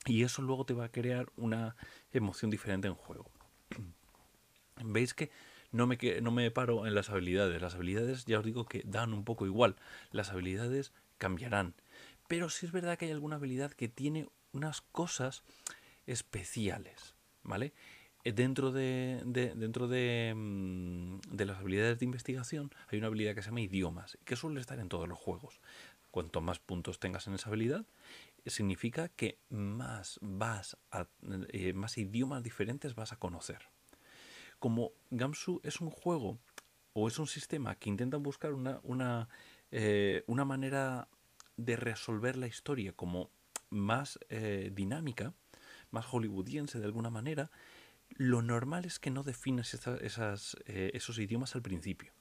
Y 0.06 0.23
eso 0.23 0.41
luego 0.41 0.64
te 0.64 0.73
va 0.73 0.85
a 0.87 0.93
crear 0.93 1.26
una 1.37 1.76
emoción 2.12 2.50
diferente 2.50 2.88
en 2.88 2.94
juego. 2.94 3.31
Veis 4.85 5.14
que 5.14 5.31
no 5.73 5.87
me, 5.87 5.99
no 6.23 6.31
me 6.31 6.50
paro 6.50 6.87
en 6.87 6.94
las 6.94 7.11
habilidades. 7.11 7.61
Las 7.61 7.75
habilidades 7.75 8.25
ya 8.25 8.38
os 8.38 8.44
digo 8.44 8.67
que 8.67 8.82
dan 8.87 9.12
un 9.12 9.25
poco 9.25 9.47
igual. 9.47 9.76
Las 10.12 10.31
habilidades 10.31 10.93
cambiarán. 11.19 11.75
Pero 12.29 12.49
sí 12.49 12.67
es 12.67 12.73
verdad 12.73 12.97
que 12.97 13.06
hay 13.06 13.11
alguna 13.11 13.37
habilidad 13.37 13.73
que 13.73 13.88
tiene 13.88 14.29
unas 14.53 14.81
cosas 14.81 15.43
especiales. 16.06 17.14
¿Vale? 17.43 17.73
Eh, 18.25 18.32
dentro 18.32 18.73
de, 18.73 19.23
dentro 19.25 19.87
de, 19.87 20.32
mm, 20.34 21.19
de, 21.31 21.46
las 21.46 21.58
habilidades 21.58 22.01
de 22.01 22.06
investigación 22.06 22.72
hay 22.89 22.98
una 22.98 23.06
habilidad 23.06 23.36
que 23.36 23.43
se 23.43 23.51
llama 23.51 23.60
idiomas, 23.60 24.19
que 24.25 24.34
suele 24.34 24.60
estar 24.60 24.81
en 24.81 24.89
todos 24.89 25.08
los 25.08 25.17
juegos. 25.17 25.60
Cuanto 26.10 26.41
más 26.41 26.58
puntos 26.58 26.98
tengas 26.98 27.29
en 27.29 27.34
esa 27.34 27.51
habilidad, 27.51 27.86
significa 28.50 29.08
que 29.08 29.38
más 29.48 30.19
vas 30.22 30.76
a, 30.91 31.06
eh, 31.48 31.72
más 31.72 31.98
idiomas 31.98 32.43
diferentes 32.43 32.94
vas 32.94 33.12
a 33.12 33.19
conocer. 33.19 33.69
Como 34.58 34.93
Gamsu 35.10 35.60
es 35.65 35.81
un 35.81 35.91
juego 35.91 36.38
o 36.93 37.08
es 37.08 37.19
un 37.19 37.26
sistema 37.26 37.74
que 37.74 37.91
intenta 37.91 38.17
buscar 38.17 38.55
una, 38.55 38.81
una, 38.82 39.29
eh, 39.70 40.24
una 40.26 40.44
manera 40.44 41.08
de 41.56 41.76
resolver 41.76 42.36
la 42.36 42.46
historia 42.46 42.93
como 42.93 43.31
más 43.70 44.19
eh, 44.29 44.70
dinámica, 44.74 45.34
más 45.91 46.06
hollywoodiense 46.06 46.79
de 46.79 46.86
alguna 46.86 47.10
manera, 47.10 47.50
lo 48.10 48.41
normal 48.41 48.84
es 48.84 48.98
que 48.98 49.10
no 49.10 49.24
definas 49.24 49.74
esas, 49.74 50.56
esos 50.65 51.19
idiomas 51.19 51.56
al 51.56 51.62
principio. 51.62 52.12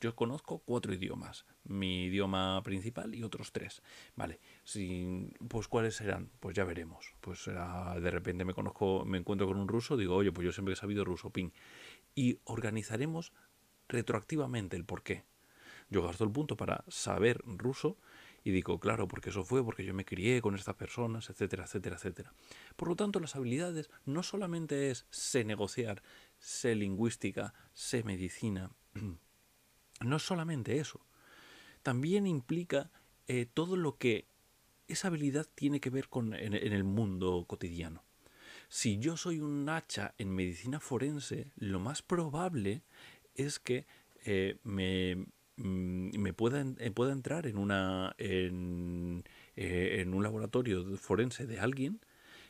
Yo 0.00 0.14
conozco 0.14 0.58
cuatro 0.58 0.92
idiomas, 0.92 1.46
mi 1.64 2.04
idioma 2.04 2.62
principal 2.62 3.14
y 3.14 3.22
otros 3.22 3.50
tres. 3.52 3.82
Vale, 4.14 4.40
si, 4.62 5.30
pues 5.48 5.68
¿cuáles 5.68 5.96
serán? 5.96 6.30
Pues 6.38 6.54
ya 6.54 6.64
veremos. 6.64 7.14
Pues 7.20 7.46
de 7.46 8.10
repente 8.10 8.44
me 8.44 8.52
conozco, 8.52 9.06
me 9.06 9.16
encuentro 9.16 9.46
con 9.46 9.56
un 9.56 9.68
ruso, 9.68 9.96
digo, 9.96 10.14
oye, 10.14 10.32
pues 10.32 10.44
yo 10.44 10.52
siempre 10.52 10.74
he 10.74 10.76
sabido 10.76 11.04
ruso, 11.04 11.30
ping. 11.30 11.50
Y 12.14 12.40
organizaremos 12.44 13.32
retroactivamente 13.88 14.76
el 14.76 14.84
por 14.84 15.02
qué. 15.02 15.24
Yo 15.88 16.02
gasto 16.02 16.24
el 16.24 16.32
punto 16.32 16.56
para 16.56 16.84
saber 16.88 17.40
ruso 17.46 17.96
y 18.44 18.50
digo, 18.50 18.78
claro, 18.78 19.08
porque 19.08 19.30
eso 19.30 19.44
fue, 19.44 19.64
porque 19.64 19.84
yo 19.84 19.94
me 19.94 20.04
crié 20.04 20.42
con 20.42 20.54
estas 20.54 20.74
personas, 20.74 21.30
etcétera, 21.30 21.64
etcétera, 21.64 21.96
etcétera. 21.96 22.32
Por 22.76 22.88
lo 22.88 22.96
tanto, 22.96 23.18
las 23.18 23.34
habilidades 23.34 23.90
no 24.04 24.22
solamente 24.22 24.90
es 24.90 25.06
sé 25.10 25.44
negociar, 25.44 26.02
sé 26.38 26.74
lingüística, 26.74 27.54
sé 27.72 28.02
medicina, 28.02 28.70
no 30.00 30.18
solamente 30.18 30.78
eso, 30.78 31.00
también 31.82 32.26
implica 32.26 32.90
eh, 33.28 33.46
todo 33.52 33.76
lo 33.76 33.96
que 33.96 34.26
esa 34.88 35.08
habilidad 35.08 35.46
tiene 35.54 35.80
que 35.80 35.90
ver 35.90 36.08
con 36.08 36.34
en, 36.34 36.54
el 36.54 36.84
mundo 36.84 37.44
cotidiano. 37.46 38.04
Si 38.68 38.98
yo 38.98 39.16
soy 39.16 39.40
un 39.40 39.68
hacha 39.68 40.14
en 40.18 40.34
medicina 40.34 40.80
forense, 40.80 41.52
lo 41.56 41.80
más 41.80 42.02
probable 42.02 42.82
es 43.34 43.58
que 43.58 43.86
eh, 44.24 44.58
me, 44.64 45.26
mm, 45.56 46.18
me 46.18 46.32
pueda, 46.32 46.64
eh, 46.78 46.90
pueda, 46.90 47.12
entrar 47.12 47.46
en, 47.46 47.58
una, 47.58 48.14
en, 48.18 49.24
en 49.56 50.14
un 50.14 50.22
laboratorio 50.22 50.96
forense 50.96 51.46
de 51.46 51.60
alguien 51.60 52.00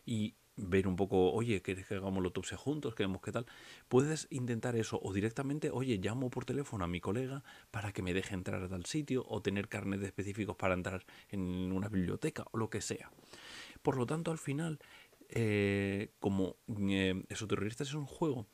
y 0.05 0.35
ver 0.57 0.89
un 0.89 0.97
poco, 0.97 1.33
oye, 1.33 1.61
¿quieres 1.63 1.87
que 1.87 1.95
hagamos 1.95 2.23
la 2.23 2.29
autopsia 2.29 2.57
juntos? 2.57 2.95
¿Queremos 2.95 3.21
qué 3.21 3.33
tal? 3.33 3.47
Puedes 3.89 4.27
intentar 4.31 4.77
eso 4.77 4.99
o 5.03 5.13
directamente, 5.13 5.71
oye, 5.71 5.99
llamo 5.99 6.31
por 6.31 6.45
teléfono 6.45 6.85
a 6.85 6.89
mi 6.89 7.01
colega 7.01 7.45
para 7.71 7.93
que 7.93 8.03
me 8.03 8.15
deje 8.15 8.35
entrar 8.35 8.63
a 8.63 8.69
tal 8.69 8.87
sitio 8.87 9.25
o 9.29 9.43
tener 9.43 9.69
carnet 9.69 10.03
específicos 10.03 10.57
para 10.57 10.75
entrar 10.75 11.05
en 11.29 11.73
una 11.73 11.89
biblioteca 11.89 12.45
o 12.53 12.59
lo 12.59 12.71
que 12.71 12.81
sea. 12.81 13.11
Por 13.83 13.97
lo 13.97 14.07
tanto, 14.07 14.31
al 14.31 14.39
final, 14.39 14.79
eh, 15.29 16.13
como 16.19 16.57
eh, 16.89 17.25
es 17.29 17.95
un 17.95 18.07
juego 18.07 18.47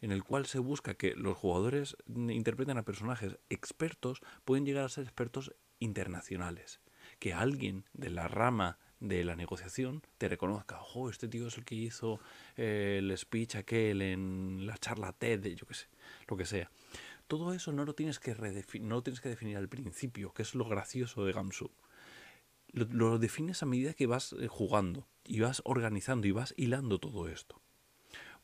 en 0.00 0.12
el 0.12 0.24
cual 0.24 0.46
se 0.46 0.58
busca 0.58 0.94
que 0.94 1.14
los 1.14 1.36
jugadores 1.36 1.96
interpreten 2.06 2.78
a 2.78 2.84
personajes 2.84 3.38
expertos, 3.48 4.20
pueden 4.44 4.66
llegar 4.66 4.84
a 4.84 4.90
ser 4.90 5.04
expertos 5.04 5.54
internacionales. 5.78 6.80
Que 7.18 7.32
alguien 7.32 7.86
de 7.92 8.10
la 8.10 8.28
rama 8.28 8.78
de 9.00 9.24
la 9.24 9.36
negociación 9.36 10.02
te 10.18 10.28
reconozca, 10.28 10.80
ojo, 10.80 11.10
este 11.10 11.28
tío 11.28 11.48
es 11.48 11.58
el 11.58 11.64
que 11.64 11.74
hizo 11.74 12.20
eh, 12.56 12.96
el 12.98 13.16
speech 13.16 13.56
aquel 13.56 14.02
en 14.02 14.66
la 14.66 14.78
charla 14.78 15.12
TED, 15.12 15.54
yo 15.54 15.66
qué 15.66 15.74
sé, 15.74 15.86
lo 16.28 16.36
que 16.36 16.46
sea. 16.46 16.70
Todo 17.26 17.52
eso 17.52 17.72
no 17.72 17.84
lo 17.84 17.94
tienes 17.94 18.18
que, 18.20 18.34
no 18.80 19.02
tienes 19.02 19.20
que 19.20 19.28
definir 19.28 19.56
al 19.56 19.68
principio, 19.68 20.32
que 20.32 20.42
es 20.42 20.54
lo 20.54 20.64
gracioso 20.66 21.24
de 21.24 21.32
Gamsu. 21.32 21.70
Lo, 22.72 23.18
defines 23.18 23.62
a 23.62 23.66
medida 23.66 23.94
que 23.94 24.06
vas 24.06 24.34
eh, 24.34 24.48
jugando 24.48 25.06
y 25.24 25.40
vas 25.40 25.62
organizando 25.64 26.26
y 26.26 26.32
vas 26.32 26.54
hilando 26.56 26.98
todo 26.98 27.28
esto. 27.28 27.60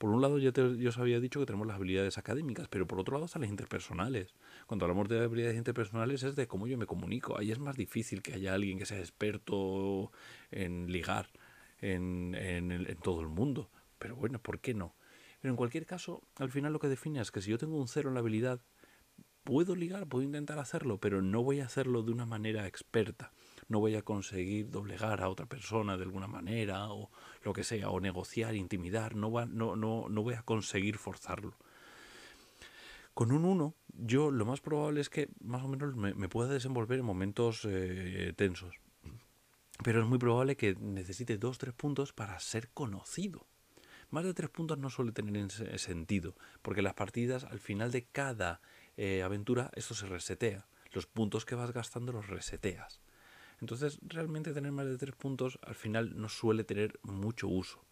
Por 0.02 0.10
un 0.10 0.20
lado, 0.20 0.36
ya 0.38 0.50
yo 0.50 0.88
os 0.88 0.98
había 0.98 1.20
dicho 1.20 1.38
que 1.38 1.46
tenemos 1.46 1.64
las 1.64 1.76
habilidades 1.76 2.18
académicas, 2.18 2.66
pero 2.66 2.88
por 2.88 2.98
otro 2.98 3.14
lado 3.14 3.26
están 3.26 3.42
las 3.42 3.50
interpersonales. 3.52 4.34
Cuando 4.66 4.84
hablamos 4.84 5.08
de 5.08 5.22
habilidades 5.22 5.56
interpersonales 5.56 6.24
es 6.24 6.34
de 6.34 6.48
cómo 6.48 6.66
yo 6.66 6.76
me 6.76 6.86
comunico. 6.86 7.38
Ahí 7.38 7.52
es 7.52 7.60
más 7.60 7.76
difícil 7.76 8.20
que 8.20 8.34
haya 8.34 8.52
alguien 8.52 8.78
que 8.80 8.84
sea 8.84 8.98
experto 8.98 10.10
en 10.50 10.90
ligar 10.90 11.28
en, 11.78 12.34
en 12.34 12.96
todo 12.96 13.20
el 13.20 13.28
mundo. 13.28 13.70
Pero 14.00 14.16
bueno, 14.16 14.40
¿por 14.40 14.58
qué 14.58 14.74
no? 14.74 14.96
Pero 15.40 15.52
en 15.52 15.56
cualquier 15.56 15.86
caso, 15.86 16.20
al 16.34 16.50
final 16.50 16.72
lo 16.72 16.80
que 16.80 16.88
define 16.88 17.20
es 17.20 17.30
que 17.30 17.40
si 17.40 17.52
yo 17.52 17.58
tengo 17.58 17.76
un 17.76 17.86
cero 17.86 18.08
en 18.08 18.14
la 18.14 18.20
habilidad, 18.22 18.60
puedo 19.44 19.76
ligar, 19.76 20.08
puedo 20.08 20.24
intentar 20.24 20.58
hacerlo, 20.58 20.98
pero 20.98 21.22
no 21.22 21.44
voy 21.44 21.60
a 21.60 21.66
hacerlo 21.66 22.02
de 22.02 22.10
una 22.10 22.26
manera 22.26 22.66
experta 22.66 23.30
no 23.72 23.80
voy 23.80 23.96
a 23.96 24.02
conseguir 24.02 24.70
doblegar 24.70 25.22
a 25.22 25.30
otra 25.30 25.46
persona 25.46 25.96
de 25.96 26.04
alguna 26.04 26.26
manera 26.26 26.92
o 26.92 27.10
lo 27.42 27.54
que 27.54 27.64
sea, 27.64 27.88
o 27.88 28.00
negociar, 28.00 28.54
intimidar, 28.54 29.16
no, 29.16 29.30
no, 29.46 29.76
no, 29.76 30.08
no 30.10 30.22
voy 30.22 30.34
a 30.34 30.42
conseguir 30.42 30.98
forzarlo. 30.98 31.56
Con 33.14 33.32
un 33.32 33.46
1, 33.46 33.74
yo 33.88 34.30
lo 34.30 34.44
más 34.44 34.60
probable 34.60 35.00
es 35.00 35.08
que 35.08 35.30
más 35.40 35.62
o 35.62 35.68
menos 35.68 35.96
me, 35.96 36.28
pueda 36.28 36.52
desenvolver 36.52 36.98
en 36.98 37.06
momentos 37.06 37.66
eh, 37.66 38.34
tensos. 38.36 38.74
Pero 39.82 40.02
es 40.02 40.06
muy 40.06 40.18
probable 40.18 40.56
que 40.56 40.74
necesite 40.74 41.40
2-3 41.40 41.72
puntos 41.72 42.12
para 42.12 42.38
ser 42.40 42.68
conocido. 42.68 43.46
Más 44.10 44.24
de 44.24 44.34
3 44.34 44.50
puntos 44.50 44.78
no 44.78 44.90
suele 44.90 45.12
tener 45.12 45.50
sentido, 45.78 46.36
porque 46.60 46.82
las 46.82 46.94
partidas 46.94 47.44
al 47.44 47.58
final 47.58 47.90
de 47.90 48.04
cada 48.04 48.60
eh, 48.98 49.22
aventura 49.22 49.70
esto 49.74 49.94
se 49.94 50.06
resetea. 50.06 50.66
Los 50.92 51.06
puntos 51.06 51.46
que 51.46 51.54
vas 51.54 51.72
gastando 51.72 52.12
los 52.12 52.28
reseteas. 52.28 53.00
Entonces, 53.62 54.00
realmente 54.02 54.52
tener 54.52 54.72
más 54.72 54.86
de 54.86 54.98
tres 54.98 55.14
puntos 55.14 55.60
al 55.62 55.76
final 55.76 56.20
no 56.20 56.28
suele 56.28 56.64
tener 56.64 56.98
mucho 57.04 57.46
uso. 57.46 57.84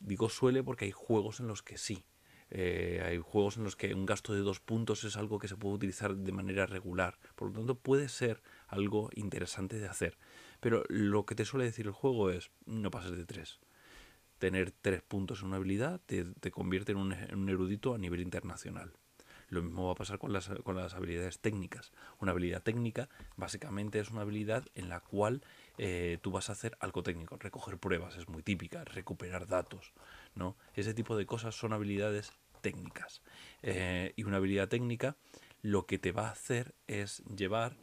Digo 0.00 0.28
suele 0.28 0.64
porque 0.64 0.86
hay 0.86 0.90
juegos 0.90 1.38
en 1.38 1.46
los 1.46 1.62
que 1.62 1.78
sí. 1.78 2.04
Eh, 2.50 3.00
hay 3.06 3.18
juegos 3.18 3.56
en 3.58 3.62
los 3.62 3.76
que 3.76 3.94
un 3.94 4.06
gasto 4.06 4.34
de 4.34 4.40
dos 4.40 4.58
puntos 4.58 5.04
es 5.04 5.16
algo 5.16 5.38
que 5.38 5.46
se 5.46 5.56
puede 5.56 5.76
utilizar 5.76 6.16
de 6.16 6.32
manera 6.32 6.66
regular. 6.66 7.16
Por 7.36 7.48
lo 7.48 7.54
tanto, 7.54 7.76
puede 7.76 8.08
ser 8.08 8.42
algo 8.66 9.08
interesante 9.14 9.78
de 9.78 9.86
hacer. 9.86 10.18
Pero 10.58 10.82
lo 10.88 11.26
que 11.26 11.36
te 11.36 11.44
suele 11.44 11.66
decir 11.66 11.86
el 11.86 11.92
juego 11.92 12.30
es 12.30 12.50
no 12.66 12.90
pases 12.90 13.16
de 13.16 13.24
tres. 13.24 13.60
Tener 14.40 14.72
tres 14.72 15.02
puntos 15.02 15.42
en 15.42 15.46
una 15.46 15.58
habilidad 15.58 16.00
te, 16.06 16.50
convierte 16.50 16.90
en 16.90 16.98
un 16.98 17.48
erudito 17.48 17.94
a 17.94 17.98
nivel 17.98 18.20
internacional. 18.20 18.92
Lo 19.52 19.62
mismo 19.62 19.84
va 19.84 19.92
a 19.92 19.96
pasar 19.96 20.18
con 20.18 20.32
las, 20.32 20.48
con 20.64 20.76
las 20.76 20.94
habilidades 20.94 21.38
técnicas. 21.38 21.92
Una 22.20 22.32
habilidad 22.32 22.62
técnica 22.62 23.10
básicamente 23.36 24.00
es 24.00 24.10
una 24.10 24.22
habilidad 24.22 24.64
en 24.74 24.88
la 24.88 25.00
cual 25.00 25.42
eh, 25.76 26.16
tú 26.22 26.30
vas 26.30 26.48
a 26.48 26.52
hacer 26.52 26.74
algo 26.80 27.02
técnico. 27.02 27.36
Recoger 27.36 27.76
pruebas 27.76 28.16
es 28.16 28.30
muy 28.30 28.42
típica, 28.42 28.82
recuperar 28.84 29.46
datos. 29.46 29.92
¿no? 30.34 30.56
Ese 30.72 30.94
tipo 30.94 31.18
de 31.18 31.26
cosas 31.26 31.54
son 31.54 31.74
habilidades 31.74 32.32
técnicas. 32.62 33.20
Eh, 33.62 34.14
y 34.16 34.24
una 34.24 34.38
habilidad 34.38 34.68
técnica 34.68 35.16
lo 35.60 35.84
que 35.84 35.98
te 35.98 36.12
va 36.12 36.28
a 36.28 36.32
hacer 36.32 36.74
es 36.86 37.22
llevar 37.36 37.76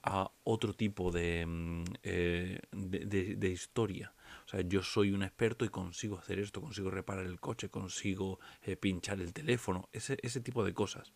a 0.00 0.30
otro 0.44 0.72
tipo 0.72 1.10
de, 1.10 1.44
mm, 1.44 1.84
eh, 2.04 2.60
de, 2.70 3.48
historia. 3.48 4.14
O 4.48 4.50
sea, 4.50 4.62
yo 4.62 4.82
soy 4.82 5.12
un 5.12 5.22
experto 5.22 5.66
y 5.66 5.68
consigo 5.68 6.18
hacer 6.18 6.38
esto, 6.38 6.62
consigo 6.62 6.90
reparar 6.90 7.26
el 7.26 7.38
coche, 7.38 7.68
consigo 7.68 8.40
eh, 8.62 8.76
pinchar 8.76 9.20
el 9.20 9.34
teléfono, 9.34 9.90
ese, 9.92 10.16
ese 10.22 10.40
tipo 10.40 10.64
de 10.64 10.72
cosas. 10.72 11.12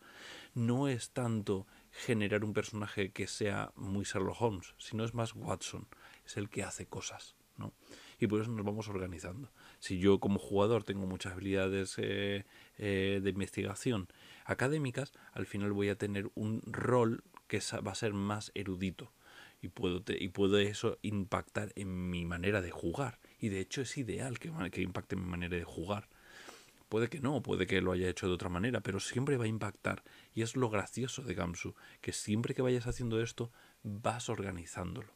No 0.53 0.87
es 0.87 1.09
tanto 1.09 1.65
generar 1.89 2.45
un 2.45 2.53
personaje 2.53 3.11
que 3.11 3.25
sea 3.25 3.71
muy 3.75 4.05
Sherlock 4.05 4.39
Holmes, 4.39 4.75
sino 4.77 5.03
es 5.03 5.15
más 5.15 5.33
Watson, 5.33 5.87
es 6.23 6.37
el 6.37 6.47
que 6.47 6.61
hace 6.61 6.85
cosas. 6.85 7.35
¿no? 7.57 7.73
Y 8.19 8.27
por 8.27 8.39
eso 8.39 8.51
nos 8.51 8.67
vamos 8.67 8.87
organizando. 8.87 9.51
Si 9.79 9.97
yo 9.97 10.19
como 10.19 10.37
jugador 10.37 10.83
tengo 10.83 11.07
muchas 11.07 11.33
habilidades 11.33 11.95
eh, 11.97 12.45
de 12.77 13.29
investigación 13.31 14.09
académicas, 14.45 15.11
al 15.31 15.47
final 15.47 15.73
voy 15.73 15.89
a 15.89 15.97
tener 15.97 16.29
un 16.35 16.61
rol 16.67 17.23
que 17.47 17.59
va 17.83 17.93
a 17.93 17.95
ser 17.95 18.13
más 18.13 18.51
erudito 18.53 19.11
y 19.63 19.69
puedo, 19.69 20.03
y 20.07 20.27
puedo 20.27 20.59
eso 20.59 20.99
impactar 21.01 21.71
en 21.75 22.09
mi 22.09 22.25
manera 22.25 22.61
de 22.61 22.69
jugar. 22.69 23.19
Y 23.39 23.47
de 23.47 23.61
hecho 23.61 23.81
es 23.81 23.97
ideal 23.97 24.37
que, 24.37 24.51
que 24.71 24.81
impacte 24.81 25.15
en 25.15 25.23
mi 25.23 25.29
manera 25.29 25.55
de 25.55 25.63
jugar. 25.63 26.09
Puede 26.89 27.07
que 27.07 27.21
no, 27.21 27.41
puede 27.41 27.65
que 27.65 27.81
lo 27.81 27.93
haya 27.93 28.09
hecho 28.09 28.27
de 28.27 28.33
otra 28.33 28.49
manera, 28.49 28.81
pero 28.81 28.99
siempre 28.99 29.37
va 29.37 29.45
a 29.45 29.47
impactar. 29.47 30.03
Y 30.33 30.41
es 30.41 30.57
lo 30.57 30.69
gracioso 30.69 31.23
de 31.23 31.33
Gamsu, 31.33 31.75
que 32.01 32.11
siempre 32.11 32.53
que 32.53 32.61
vayas 32.61 32.85
haciendo 32.85 33.21
esto, 33.21 33.51
vas 33.83 34.27
organizándolo. 34.27 35.13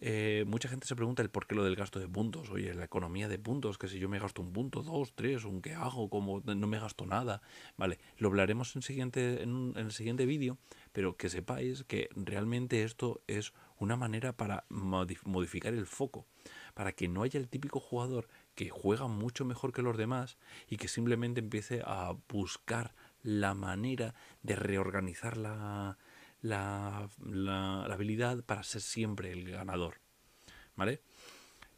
Eh, 0.00 0.44
mucha 0.46 0.68
gente 0.68 0.86
se 0.86 0.94
pregunta 0.94 1.22
el 1.22 1.30
por 1.30 1.46
qué 1.46 1.54
lo 1.54 1.64
del 1.64 1.74
gasto 1.74 1.98
de 1.98 2.08
puntos. 2.08 2.50
Oye, 2.50 2.72
la 2.74 2.84
economía 2.84 3.28
de 3.28 3.38
puntos, 3.38 3.78
que 3.78 3.88
si 3.88 3.98
yo 3.98 4.08
me 4.08 4.18
gasto 4.18 4.42
un 4.42 4.52
punto, 4.52 4.82
dos, 4.82 5.12
tres, 5.14 5.44
un 5.44 5.60
qué 5.60 5.74
hago, 5.74 6.08
como 6.08 6.40
no 6.40 6.66
me 6.66 6.78
gasto 6.78 7.04
nada. 7.06 7.42
Vale, 7.76 7.98
lo 8.16 8.28
hablaremos 8.28 8.74
en, 8.76 8.82
siguiente, 8.82 9.42
en, 9.42 9.72
el 9.76 9.90
siguiente 9.92 10.26
vídeo, 10.26 10.58
pero 10.92 11.16
que 11.16 11.28
sepáis 11.28 11.84
que 11.84 12.08
realmente 12.14 12.84
esto 12.84 13.22
es 13.26 13.52
una 13.78 13.96
manera 13.96 14.32
para 14.32 14.64
modificar 14.68 15.74
el 15.74 15.86
foco, 15.86 16.26
para 16.74 16.92
que 16.92 17.08
no 17.08 17.22
haya 17.22 17.38
el 17.38 17.48
típico 17.48 17.80
jugador 17.80 18.28
que 18.54 18.70
juega 18.70 19.06
mucho 19.06 19.44
mejor 19.44 19.72
que 19.72 19.82
los 19.82 19.96
demás 19.96 20.36
y 20.68 20.76
que 20.76 20.88
simplemente 20.88 21.40
empiece 21.40 21.82
a 21.84 22.16
buscar 22.28 22.94
la 23.22 23.54
manera 23.54 24.14
de 24.42 24.56
reorganizar 24.56 25.36
la, 25.36 25.98
la, 26.40 27.08
la, 27.24 27.84
habilidad 27.84 28.42
para 28.44 28.62
ser 28.62 28.80
siempre 28.80 29.32
el 29.32 29.50
ganador. 29.50 30.00
¿Vale? 30.76 31.00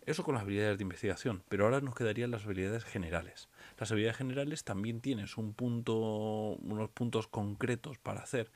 Eso 0.07 0.25
con 0.25 0.35
las 0.35 0.43
habilidades 0.43 0.79
de 0.79 0.83
investigación, 0.83 1.43
pero 1.49 1.65
ahora 1.65 1.81
nos 1.81 1.95
quedarían 1.95 2.31
las 2.31 2.45
habilidades 2.45 2.85
generales. 2.85 3.49
Las 3.79 3.91
habilidades 3.93 4.17
generales 4.17 4.65
también 4.65 5.01
tienes 5.01 5.37
un 5.37 5.55
punto, 5.55 5.95
unos 5.97 6.91
puntos 6.91 7.29
concretos 7.29 7.99
para 7.99 8.21
hacer 8.21 8.51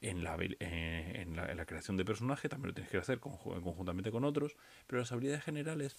en 0.00 0.24
la, 0.24 0.36
eh, 0.40 1.22
en 1.22 1.36
la, 1.36 1.50
en 1.50 1.56
la 1.56 1.66
creación 1.66 1.96
de 1.96 2.04
personaje, 2.04 2.48
también 2.48 2.68
lo 2.68 2.74
tienes 2.74 2.90
que 2.90 2.98
hacer 2.98 3.20
conjuntamente 3.20 4.10
con 4.10 4.24
otros, 4.24 4.56
pero 4.86 5.00
las 5.00 5.12
habilidades 5.12 5.44
generales 5.44 5.96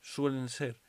suelen 0.00 0.48
ser 0.48 0.80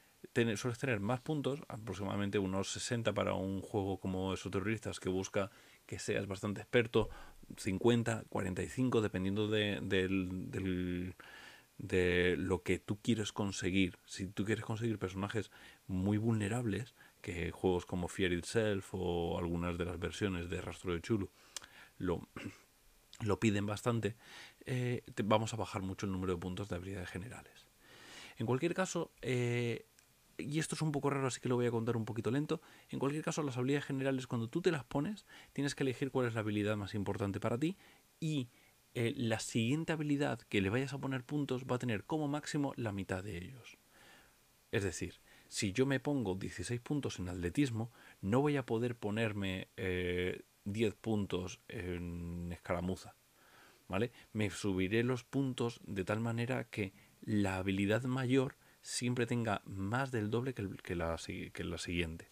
sueles 0.55 0.79
tener 0.79 0.99
más 0.99 1.21
puntos, 1.21 1.61
aproximadamente 1.67 2.39
unos 2.39 2.71
60 2.71 3.13
para 3.13 3.33
un 3.33 3.61
juego 3.61 3.99
como 3.99 4.33
esos 4.33 4.51
terroristas 4.51 4.99
que 4.99 5.09
busca 5.09 5.51
que 5.85 5.99
seas 5.99 6.27
bastante 6.27 6.61
experto 6.61 7.09
50, 7.57 8.25
45, 8.29 9.01
dependiendo 9.01 9.47
de, 9.47 9.79
de 11.77 12.35
lo 12.37 12.63
que 12.63 12.79
tú 12.79 12.99
quieres 13.01 13.31
conseguir. 13.31 13.97
Si 14.05 14.27
tú 14.27 14.45
quieres 14.45 14.65
conseguir 14.65 14.99
personajes 14.99 15.51
muy 15.87 16.17
vulnerables, 16.17 16.95
que 17.25 17.51
juegos 17.51 17.87
como 17.87 18.07
Fear 18.07 18.33
Itself 18.33 18.89
o 18.91 19.39
algunas 19.39 19.77
de 19.79 19.85
las 19.85 19.97
versiones 19.97 20.47
de 20.47 20.61
Rastro 20.61 20.93
de 20.93 21.01
Chulu 21.01 21.31
lo, 21.97 22.27
lo 23.21 23.39
piden 23.39 23.65
bastante, 23.65 24.15
eh, 24.65 25.01
vamos 25.23 25.51
a 25.53 25.57
bajar 25.57 25.81
mucho 25.81 26.05
el 26.05 26.11
número 26.11 26.33
de 26.33 26.39
puntos 26.39 26.69
de 26.69 26.75
habilidades 26.75 27.09
generales. 27.09 27.65
En 28.37 28.45
cualquier 28.45 28.75
caso, 28.75 29.11
eh, 29.23 29.85
y 30.37 30.59
esto 30.59 30.75
es 30.75 30.81
un 30.81 30.91
poco 30.91 31.09
raro, 31.09 31.27
así 31.27 31.39
que 31.39 31.49
lo 31.49 31.55
voy 31.55 31.65
a 31.65 31.71
contar 31.71 31.97
un 31.97 32.05
poquito 32.05 32.31
lento. 32.31 32.61
En 32.89 32.99
cualquier 32.99 33.23
caso, 33.23 33.43
las 33.43 33.57
habilidades 33.57 33.85
generales, 33.85 34.27
cuando 34.27 34.47
tú 34.47 34.61
te 34.61 34.71
las 34.71 34.83
pones, 34.83 35.25
tienes 35.53 35.75
que 35.75 35.83
elegir 35.83 36.11
cuál 36.11 36.27
es 36.27 36.33
la 36.33 36.41
habilidad 36.41 36.77
más 36.77 36.95
importante 36.95 37.39
para 37.39 37.57
ti 37.57 37.77
y 38.19 38.49
eh, 38.93 39.13
la 39.15 39.39
siguiente 39.39 39.93
habilidad 39.93 40.39
que 40.41 40.61
le 40.61 40.69
vayas 40.69 40.93
a 40.93 40.97
poner 40.97 41.23
puntos 41.23 41.65
va 41.65 41.75
a 41.75 41.79
tener 41.79 42.05
como 42.05 42.27
máximo 42.27 42.73
la 42.77 42.91
mitad 42.91 43.23
de 43.23 43.37
ellos. 43.37 43.77
Es 44.71 44.83
decir, 44.83 45.19
si 45.47 45.73
yo 45.73 45.85
me 45.85 45.99
pongo 45.99 46.35
16 46.35 46.79
puntos 46.81 47.19
en 47.19 47.29
atletismo, 47.29 47.91
no 48.21 48.41
voy 48.41 48.57
a 48.57 48.65
poder 48.65 48.95
ponerme 48.95 49.69
10 49.75 49.77
eh, 49.77 50.95
puntos 50.99 51.61
en 51.67 52.51
escaramuza. 52.51 53.15
¿Vale? 53.87 54.11
Me 54.33 54.49
subiré 54.49 55.03
los 55.03 55.23
puntos 55.23 55.79
de 55.85 56.03
tal 56.03 56.19
manera 56.19 56.63
que 56.63 56.93
la 57.21 57.57
habilidad 57.57 58.03
mayor 58.03 58.57
siempre 58.85 59.25
tenga 59.25 59.63
más 59.65 60.11
del 60.11 60.29
doble 60.29 60.53
que, 60.53 60.61
la, 60.95 61.17
que 61.53 61.63
la 61.63 61.77
siguiente. 61.79 62.29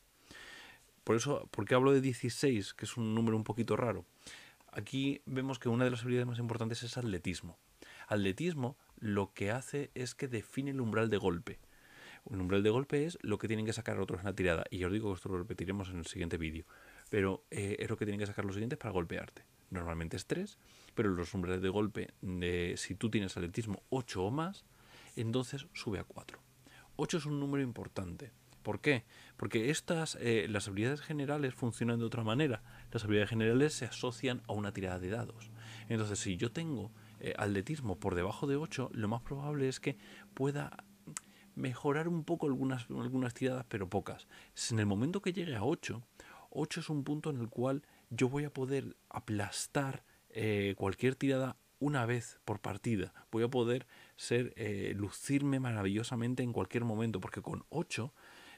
Por 1.04 1.16
eso, 1.16 1.48
¿por 1.52 1.66
qué 1.66 1.74
hablo 1.74 1.92
de 1.92 2.00
16, 2.00 2.76
que 2.76 2.86
es 2.86 2.96
un 2.96 3.16
número 3.16 3.36
un 3.36 3.44
poquito 3.44 3.76
raro? 3.76 4.06
Aquí 4.72 5.22
vemos 5.26 5.58
que 5.58 5.68
una 5.68 5.84
de 5.84 5.90
las 5.92 6.04
habilidades 6.04 6.28
más 6.28 6.40
importantes 6.40 6.84
es 6.84 6.96
atletismo. 6.98 7.58
Atletismo 8.08 8.78
lo 9.00 9.34
que 9.34 9.50
hace 9.50 9.90
es 9.96 10.14
que 10.14 10.28
define 10.28 10.72
el 10.72 10.80
umbral 10.80 11.10
de 11.10 11.18
golpe. 11.18 11.60
Un 12.24 12.40
umbral 12.40 12.62
de 12.62 12.70
golpe 12.70 13.06
es 13.06 13.18
lo 13.22 13.40
que 13.40 13.48
tienen 13.48 13.66
que 13.66 13.74
sacar 13.74 14.00
otros 14.00 14.20
en 14.20 14.26
la 14.26 14.36
tirada. 14.36 14.64
Y 14.70 14.78
ya 14.78 14.88
os 14.88 14.94
digo 14.94 15.10
que 15.10 15.16
esto 15.16 15.30
lo 15.30 15.40
repetiremos 15.40 15.90
en 15.90 15.98
el 15.98 16.06
siguiente 16.06 16.38
vídeo. 16.38 16.66
Pero 17.10 17.46
eh, 17.50 17.78
es 17.80 17.90
lo 17.90 17.98
que 17.98 18.06
tienen 18.06 18.20
que 18.20 18.28
sacar 18.28 18.46
los 18.46 18.54
siguientes 18.54 18.78
para 18.78 18.92
golpearte. 18.92 19.44
Normalmente 19.72 20.18
es 20.18 20.28
3, 20.28 20.60
pero 20.94 21.10
los 21.10 21.34
umbrales 21.34 21.64
de 21.64 21.70
golpe, 21.70 22.12
de, 22.22 22.76
si 22.78 22.94
tú 22.94 23.10
tienes 23.10 23.36
atletismo 23.36 23.82
8 23.90 24.24
o 24.24 24.32
más, 24.32 24.66
entonces 25.22 25.68
sube 25.74 26.00
a 26.00 26.04
4. 26.04 26.40
8 26.96 27.18
es 27.18 27.26
un 27.26 27.40
número 27.40 27.64
importante. 27.64 28.32
¿Por 28.64 28.80
qué? 28.80 29.04
Porque 29.36 29.70
estas, 29.70 30.18
eh, 30.22 30.48
las 30.50 30.68
habilidades 30.68 31.02
generales 31.02 31.54
funcionan 31.54 32.00
de 32.00 32.06
otra 32.06 32.24
manera. 32.24 32.64
Las 32.92 33.04
habilidades 33.04 33.30
generales 33.30 33.74
se 33.74 33.86
asocian 33.86 34.42
a 34.48 34.54
una 34.54 34.72
tirada 34.72 35.00
de 35.00 35.10
dados. 35.10 35.52
Entonces, 35.90 36.20
si 36.20 36.38
yo 36.38 36.52
tengo 36.52 36.92
eh, 37.20 37.34
atletismo 37.38 38.00
por 38.00 38.16
debajo 38.16 38.48
de 38.48 38.56
8, 38.56 38.92
lo 38.94 39.08
más 39.08 39.22
probable 39.22 39.68
es 39.68 39.80
que 39.80 39.98
pueda 40.34 40.84
mejorar 41.56 42.08
un 42.08 42.24
poco 42.24 42.48
algunas, 42.48 42.90
algunas 42.90 43.34
tiradas, 43.34 43.66
pero 43.68 43.90
pocas. 43.90 44.28
En 44.72 44.80
el 44.80 44.86
momento 44.86 45.22
que 45.22 45.34
llegue 45.34 45.56
a 45.56 45.64
8, 45.64 46.02
8 46.52 46.80
es 46.80 46.90
un 46.90 47.04
punto 47.04 47.30
en 47.30 47.40
el 47.40 47.50
cual 47.50 47.84
yo 48.10 48.30
voy 48.30 48.46
a 48.46 48.54
poder 48.54 48.96
aplastar 49.10 50.04
eh, 50.30 50.74
cualquier 50.78 51.16
tirada 51.16 51.58
una 51.80 52.06
vez 52.06 52.40
por 52.46 52.60
partida. 52.60 53.14
Voy 53.32 53.44
a 53.44 53.50
poder 53.50 53.88
ser 54.24 54.54
lucirme 54.96 55.60
maravillosamente 55.60 56.44
en 56.44 56.54
cualquier 56.54 56.86
momento, 56.86 57.20
porque 57.20 57.42
con 57.42 57.66
8 57.70 58.14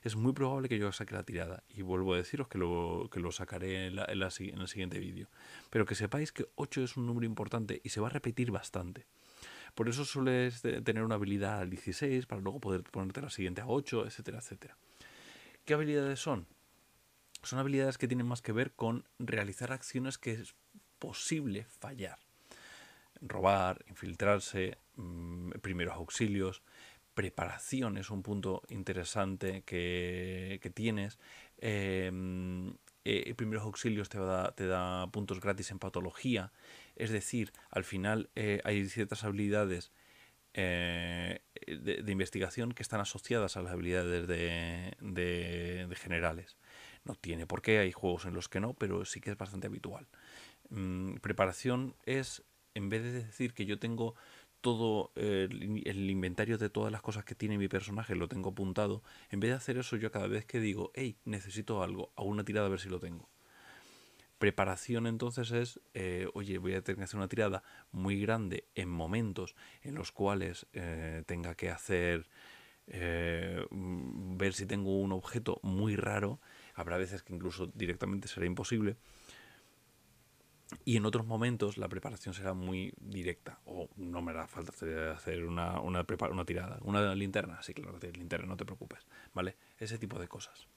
es 0.05 0.15
muy 0.15 0.33
probable 0.33 0.69
que 0.69 0.77
yo 0.77 0.91
saque 0.91 1.15
la 1.15 1.23
tirada. 1.23 1.63
Y 1.67 1.81
vuelvo 1.81 2.13
a 2.13 2.17
deciros 2.17 2.47
que 2.47 2.59
lo, 2.59 3.09
que 3.11 3.19
lo 3.19 3.31
sacaré 3.31 3.87
en, 3.87 3.97
en, 3.97 4.21
el 4.21 4.67
siguiente 4.67 4.99
vídeo. 4.99 5.27
Pero 5.71 5.85
que 5.85 5.95
sepáis 5.95 6.31
que 6.31 6.45
8 6.55 6.83
es 6.83 6.95
un 6.95 7.07
número 7.07 7.25
importante 7.25 7.81
y 7.83 7.89
se 7.89 7.99
va 7.99 8.07
a 8.07 8.11
repetir 8.11 8.51
bastante. 8.51 9.07
Por 9.73 9.89
eso 9.89 10.05
sueles 10.05 10.61
tener 10.61 11.03
una 11.03 11.15
habilidad 11.15 11.59
al 11.59 11.71
16 11.71 12.27
para 12.27 12.39
luego 12.39 12.59
poder 12.59 12.83
ponerte 12.83 13.19
la 13.19 13.31
siguiente 13.31 13.61
a 13.61 13.67
8, 13.67 14.05
etcétera, 14.05 14.37
etcétera. 14.37 14.77
¿Qué 15.65 15.73
habilidades 15.73 16.19
son? 16.19 16.45
Son 17.41 17.57
habilidades 17.57 17.97
que 17.97 18.07
tienen 18.07 18.27
más 18.27 18.43
que 18.43 18.51
ver 18.51 18.73
con 18.73 19.05
realizar 19.17 19.71
acciones 19.71 20.19
que 20.19 20.33
es 20.33 20.53
posible 20.99 21.65
fallar. 21.65 22.19
Robar, 23.21 23.83
infiltrarse, 23.87 24.77
mm, 24.95 25.51
primeros 25.61 25.95
auxilios, 25.95 26.61
preparación 27.13 27.97
es 27.97 28.09
un 28.09 28.21
punto 28.23 28.61
interesante 28.69 29.63
que, 29.63 30.71
tienes. 30.73 31.17
Em, 31.57 32.75
eh, 33.05 33.33
primeros 33.35 33.63
auxilios 33.63 34.09
te 34.09 34.19
da, 34.19 34.51
te 34.53 34.67
da 34.67 35.07
puntos 35.11 35.39
gratis 35.39 35.71
en 35.71 35.79
patología. 35.79 36.51
Es 36.95 37.11
decir, 37.11 37.53
al 37.71 37.83
final 37.83 38.29
eh, 38.35 38.61
hay 38.65 38.87
ciertas 38.89 39.23
habilidades 39.23 39.91
eh, 40.57 41.41
de, 41.67 42.11
investigación 42.11 42.71
que 42.71 42.81
están 42.81 43.01
asociadas 43.01 43.57
a 43.57 43.61
las 43.61 43.73
habilidades 43.73 44.25
de, 44.25 45.95
generales. 45.97 46.55
No 47.03 47.15
tiene 47.15 47.45
por 47.45 47.61
qué, 47.61 47.79
hay 47.79 47.91
juegos 47.91 48.25
en 48.25 48.33
los 48.33 48.47
que 48.47 48.61
no, 48.61 48.73
pero 48.73 49.03
sí 49.03 49.19
que 49.19 49.31
es 49.31 49.37
bastante 49.37 49.67
habitual. 49.67 50.07
Mm, 50.69 51.15
preparación 51.15 51.95
es, 52.05 52.43
en 52.75 52.89
vez 52.89 53.01
de 53.03 53.11
decir 53.11 53.53
que 53.53 53.65
yo 53.65 53.79
tengo 53.79 54.13
todo 54.61 55.11
el, 55.15 56.09
inventario 56.09 56.57
de 56.57 56.69
todas 56.69 56.91
las 56.91 57.01
cosas 57.01 57.23
que 57.23 57.35
tiene 57.35 57.57
mi 57.57 57.67
personaje, 57.67 58.15
lo 58.15 58.27
tengo 58.27 58.49
apuntado. 58.49 59.03
En 59.29 59.39
vez 59.39 59.51
de 59.51 59.57
hacer 59.57 59.77
eso, 59.77 59.95
yo 59.95 60.11
cada 60.11 60.27
vez 60.27 60.45
que 60.45 60.59
digo, 60.59 60.91
hey, 60.95 61.17
necesito 61.23 61.83
algo, 61.83 62.11
hago 62.15 62.27
una 62.27 62.43
tirada 62.43 62.67
a 62.67 62.69
ver 62.69 62.79
si 62.79 62.89
lo 62.89 62.99
tengo. 62.99 63.29
Preparación 64.39 65.07
entonces 65.07 65.51
es, 65.51 65.79
eh, 65.93 66.27
oye, 66.33 66.57
voy 66.57 66.73
a 66.73 66.81
tener 66.81 66.97
que 66.97 67.03
hacer 67.03 67.17
una 67.17 67.27
tirada 67.27 67.63
muy 67.91 68.19
grande 68.19 68.67
en 68.75 68.89
momentos 68.89 69.55
en 69.81 69.95
los 69.95 70.11
cuales 70.11 70.65
eh, 70.73 71.23
tenga 71.25 71.55
que 71.55 71.69
hacer, 71.69 72.27
eh, 72.87 73.65
ver 73.71 74.53
si 74.53 74.65
tengo 74.65 74.99
un 74.99 75.11
objeto 75.11 75.59
muy 75.61 75.95
raro. 75.95 76.41
Habrá 76.73 76.97
veces 76.97 77.23
que 77.23 77.33
incluso 77.33 77.67
directamente 77.67 78.27
será 78.27 78.45
imposible 78.45 78.97
y 80.83 80.97
en 80.97 81.05
otros 81.05 81.25
momentos 81.25 81.77
la 81.77 81.87
preparación 81.87 82.33
será 82.33 82.53
muy 82.53 82.93
directa. 82.97 83.59
O 83.65 83.89
no 83.97 84.21
me 84.21 84.31
hará 84.31 84.47
falta 84.47 84.71
hacer 85.11 85.45
una, 85.45 85.79
una, 85.79 86.05
una 86.31 86.45
tirada. 86.45 86.79
Una 86.81 87.13
linterna, 87.15 87.61
sí, 87.61 87.73
claro, 87.73 87.99
linterna, 88.13 88.47
no 88.47 88.57
te 88.57 88.65
preocupes. 88.65 89.05
¿Vale? 89.33 89.57
Ese 89.77 89.97
tipo 89.97 90.19
de 90.19 90.27
cosas. 90.27 90.67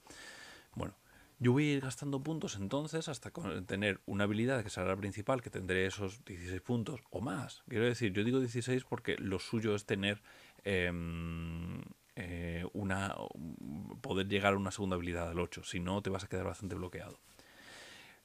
Bueno, 0.75 0.95
yo 1.39 1.53
voy 1.53 1.69
a 1.69 1.73
ir 1.73 1.81
gastando 1.81 2.21
puntos 2.21 2.55
entonces 2.55 3.07
hasta 3.07 3.31
tener 3.65 4.01
una 4.05 4.25
habilidad 4.25 4.63
que 4.63 4.69
será 4.69 4.87
la 4.87 4.95
principal, 4.95 5.41
que 5.41 5.49
tendré 5.49 5.85
esos 5.85 6.23
16 6.25 6.61
puntos 6.61 7.01
o 7.09 7.21
más. 7.21 7.63
Quiero 7.67 7.85
decir, 7.85 8.13
yo 8.13 8.23
digo 8.23 8.39
16 8.39 8.83
porque 8.83 9.15
lo 9.17 9.39
suyo 9.39 9.73
es 9.73 9.85
tener 9.85 10.21
em, 10.63 11.81
eh, 12.15 12.65
una 12.73 13.15
poder 14.01 14.27
llegar 14.27 14.53
a 14.53 14.57
una 14.57 14.71
segunda 14.71 14.95
habilidad 14.97 15.29
al 15.29 15.39
8. 15.39 15.63
Si 15.63 15.79
no, 15.79 16.01
te 16.01 16.09
vas 16.09 16.23
a 16.23 16.27
quedar 16.27 16.45
bastante 16.45 16.75
bloqueado 16.75 17.19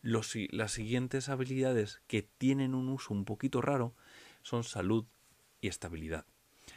las 0.04 0.72
siguientes 0.72 1.28
habilidades 1.28 2.02
que 2.06 2.22
tienen 2.22 2.74
un 2.74 2.88
uso 2.88 3.14
un 3.14 3.24
poquito 3.24 3.62
raro 3.62 3.94
son 4.42 4.62
salud 4.62 5.06
y 5.60 5.68
estabilidad. 5.68 6.26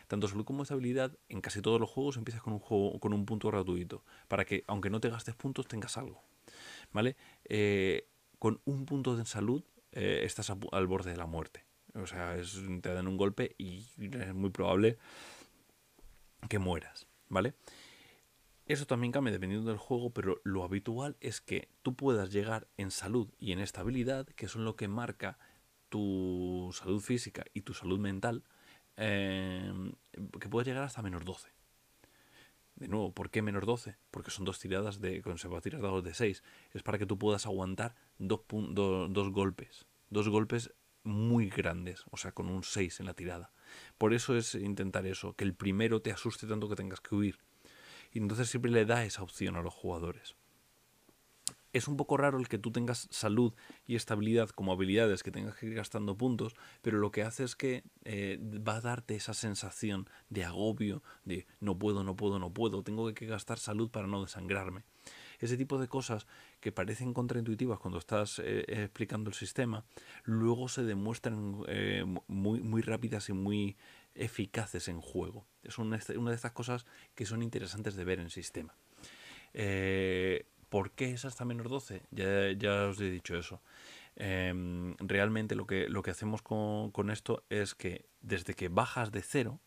Tanto 0.07 0.27
salud 0.27 0.45
como 0.45 0.63
estabilidad, 0.63 1.17
en 1.27 1.41
casi 1.41 1.61
todos 1.61 1.79
los 1.79 1.89
juegos 1.89 2.15
empiezas 2.17 2.41
con 2.41 2.53
un, 2.53 2.59
juego, 2.59 2.99
con 2.99 3.13
un 3.13 3.25
punto 3.25 3.49
gratuito, 3.49 4.03
para 4.27 4.45
que 4.45 4.63
aunque 4.67 4.89
no 4.89 5.01
te 5.01 5.09
gastes 5.09 5.35
puntos, 5.35 5.67
tengas 5.67 5.97
algo. 5.97 6.23
¿Vale? 6.93 7.17
Eh, 7.43 8.07
con 8.39 8.61
un 8.63 8.85
punto 8.85 9.17
de 9.17 9.25
salud 9.25 9.63
eh, 9.91 10.21
estás 10.23 10.49
al 10.49 10.87
borde 10.87 11.11
de 11.11 11.17
la 11.17 11.25
muerte. 11.25 11.65
O 11.95 12.07
sea, 12.07 12.37
te 12.81 12.93
dan 12.93 13.07
un 13.07 13.17
golpe 13.17 13.55
y 13.57 13.85
es 13.99 14.33
muy 14.33 14.51
probable 14.51 14.97
que 16.47 16.59
mueras. 16.59 17.07
¿Vale? 17.27 17.55
Eso 18.67 18.85
también 18.85 19.13
cambia 19.13 19.31
dependiendo 19.31 19.69
del 19.69 19.77
juego, 19.77 20.09
pero 20.09 20.41
lo 20.43 20.65
habitual 20.65 21.15
es 21.21 21.39
que 21.39 21.69
tú 21.83 21.95
puedas 21.95 22.33
llegar 22.33 22.67
en 22.75 22.91
salud 22.91 23.29
y 23.39 23.53
en 23.53 23.59
estabilidad, 23.59 24.27
que 24.27 24.49
son 24.49 24.65
lo 24.65 24.75
que 24.75 24.89
marca 24.89 25.39
tu 25.87 26.69
salud 26.73 26.99
física 26.99 27.45
y 27.53 27.61
tu 27.61 27.73
salud 27.73 27.97
mental, 27.97 28.43
em, 28.97 29.93
que 30.41 30.49
puedes 30.49 30.67
llegar 30.67 30.83
hasta 30.83 31.01
menos 31.01 31.23
12. 31.23 31.49
De 32.75 32.89
nuevo, 32.89 33.13
¿por 33.13 33.29
qué 33.29 33.41
menos 33.41 33.65
12? 33.65 33.95
Porque 34.11 34.31
son 34.31 34.43
dos 34.43 34.59
tiradas 34.59 34.99
de. 34.99 35.23
tirar 35.63 35.81
dados 35.81 36.03
de 36.03 36.13
6. 36.13 36.43
Es 36.73 36.83
para 36.83 36.97
que 36.97 37.05
tú 37.05 37.17
puedas 37.17 37.45
aguantar 37.45 37.95
dos, 38.19 38.41
dos 38.49 39.31
golpes. 39.31 39.85
Dos 40.09 40.27
golpes 40.27 40.73
muy 41.03 41.49
grandes, 41.49 42.03
o 42.11 42.17
sea, 42.17 42.33
con 42.33 42.49
un 42.49 42.63
6 42.63 42.99
en 42.99 43.05
la 43.05 43.13
tirada. 43.13 43.53
Por 43.97 44.13
eso 44.13 44.35
es 44.35 44.55
intentar 44.55 45.05
eso, 45.07 45.35
que 45.35 45.45
el 45.45 45.55
primero 45.55 46.01
te 46.01 46.11
asuste 46.11 46.47
tanto 46.47 46.67
que 46.67 46.75
tengas 46.75 46.99
que 46.99 47.15
huir 47.15 47.46
y 48.11 48.19
entonces 48.19 48.49
siempre 48.49 48.71
le 48.71 48.85
da 48.85 49.05
esa 49.05 49.23
opción 49.23 49.55
a 49.55 49.61
los 49.61 49.73
jugadores. 49.73 50.35
Es 51.73 51.87
un 51.87 51.97
poco 51.97 52.17
raro 52.17 52.39
el 52.39 52.47
que 52.47 52.57
tú 52.57 52.71
tengas 52.71 53.07
salud 53.11 53.53
y 53.85 53.95
estabilidad 53.95 54.49
como 54.49 54.71
habilidades, 54.71 55.21
que 55.21 55.31
tengas 55.31 55.55
que 55.55 55.67
ir 55.67 55.75
gastando 55.75 56.17
puntos, 56.17 56.55
pero 56.81 56.97
lo 56.97 57.11
que 57.11 57.23
hace 57.23 57.43
es 57.43 57.55
que 57.55 57.83
eh, 58.03 58.39
va 58.41 58.77
a 58.77 58.81
darte 58.81 59.15
esa 59.15 59.33
sensación 59.33 60.09
de 60.29 60.43
agobio, 60.43 61.03
de 61.23 61.45
no 61.59 61.77
puedo, 61.77 62.03
no 62.03 62.15
puedo, 62.15 62.39
no 62.39 62.51
puedo, 62.51 62.83
tengo 62.83 63.13
que 63.13 63.25
gastar 63.27 63.59
salud 63.59 63.91
para 63.91 64.07
no 64.07 64.21
desangrarme. 64.21 64.83
Ese 65.39 65.55
tipo 65.55 65.77
de 65.77 65.87
cosas 65.87 66.25
que 66.59 66.71
parecen 66.71 67.13
contraintuitivas 67.13 67.79
cuando 67.79 67.99
estás 67.99 68.39
eh, 68.39 68.65
explicando 68.67 69.29
el 69.29 69.35
sistema, 69.35 69.85
luego 70.23 70.67
se 70.69 70.83
demuestran 70.83 71.63
eh, 71.67 72.03
muy, 72.27 72.61
muy 72.61 72.81
rápidas 72.81 73.29
y 73.29 73.33
muy 73.33 73.77
eficaces 74.17 74.87
en 74.87 75.01
juego. 75.01 75.45
Es 75.63 75.77
una, 75.77 75.97
de 75.97 76.35
estas 76.35 76.51
cosas 76.51 76.85
que 77.15 77.25
son 77.25 77.41
interesantes 77.41 77.95
de 77.95 78.03
ver 78.03 78.19
en 78.19 78.29
sistema. 78.29 78.75
Eh, 79.53 80.45
¿Por 80.69 80.91
qué 80.91 81.11
es 81.11 81.25
hasta 81.25 81.45
menos 81.45 81.69
12? 81.69 82.03
Ya, 82.11 82.85
os 82.85 82.99
he 82.99 83.09
dicho 83.09 83.37
eso. 83.37 83.61
Em, 84.15 84.95
realmente 84.97 85.55
lo 85.55 85.65
que, 85.65 85.87
lo 85.87 86.01
que 86.03 86.11
hacemos 86.11 86.41
con, 86.41 87.09
esto 87.09 87.43
es 87.49 87.75
que 87.75 88.05
desde 88.21 88.53
que 88.53 88.67
bajas 88.67 89.11
de 89.11 89.21
cero, 89.21 89.61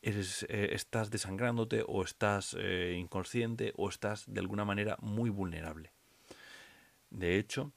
eh, 0.00 0.70
estás 0.72 1.10
desangrándote 1.10 1.84
o 1.86 2.02
estás 2.02 2.56
eh, 2.58 2.96
inconsciente 2.98 3.74
o 3.76 3.88
estás 3.88 4.24
de 4.26 4.40
alguna 4.40 4.64
manera 4.64 4.96
muy 5.00 5.28
vulnerable. 5.28 5.92
De 7.10 7.36
hecho, 7.38 7.72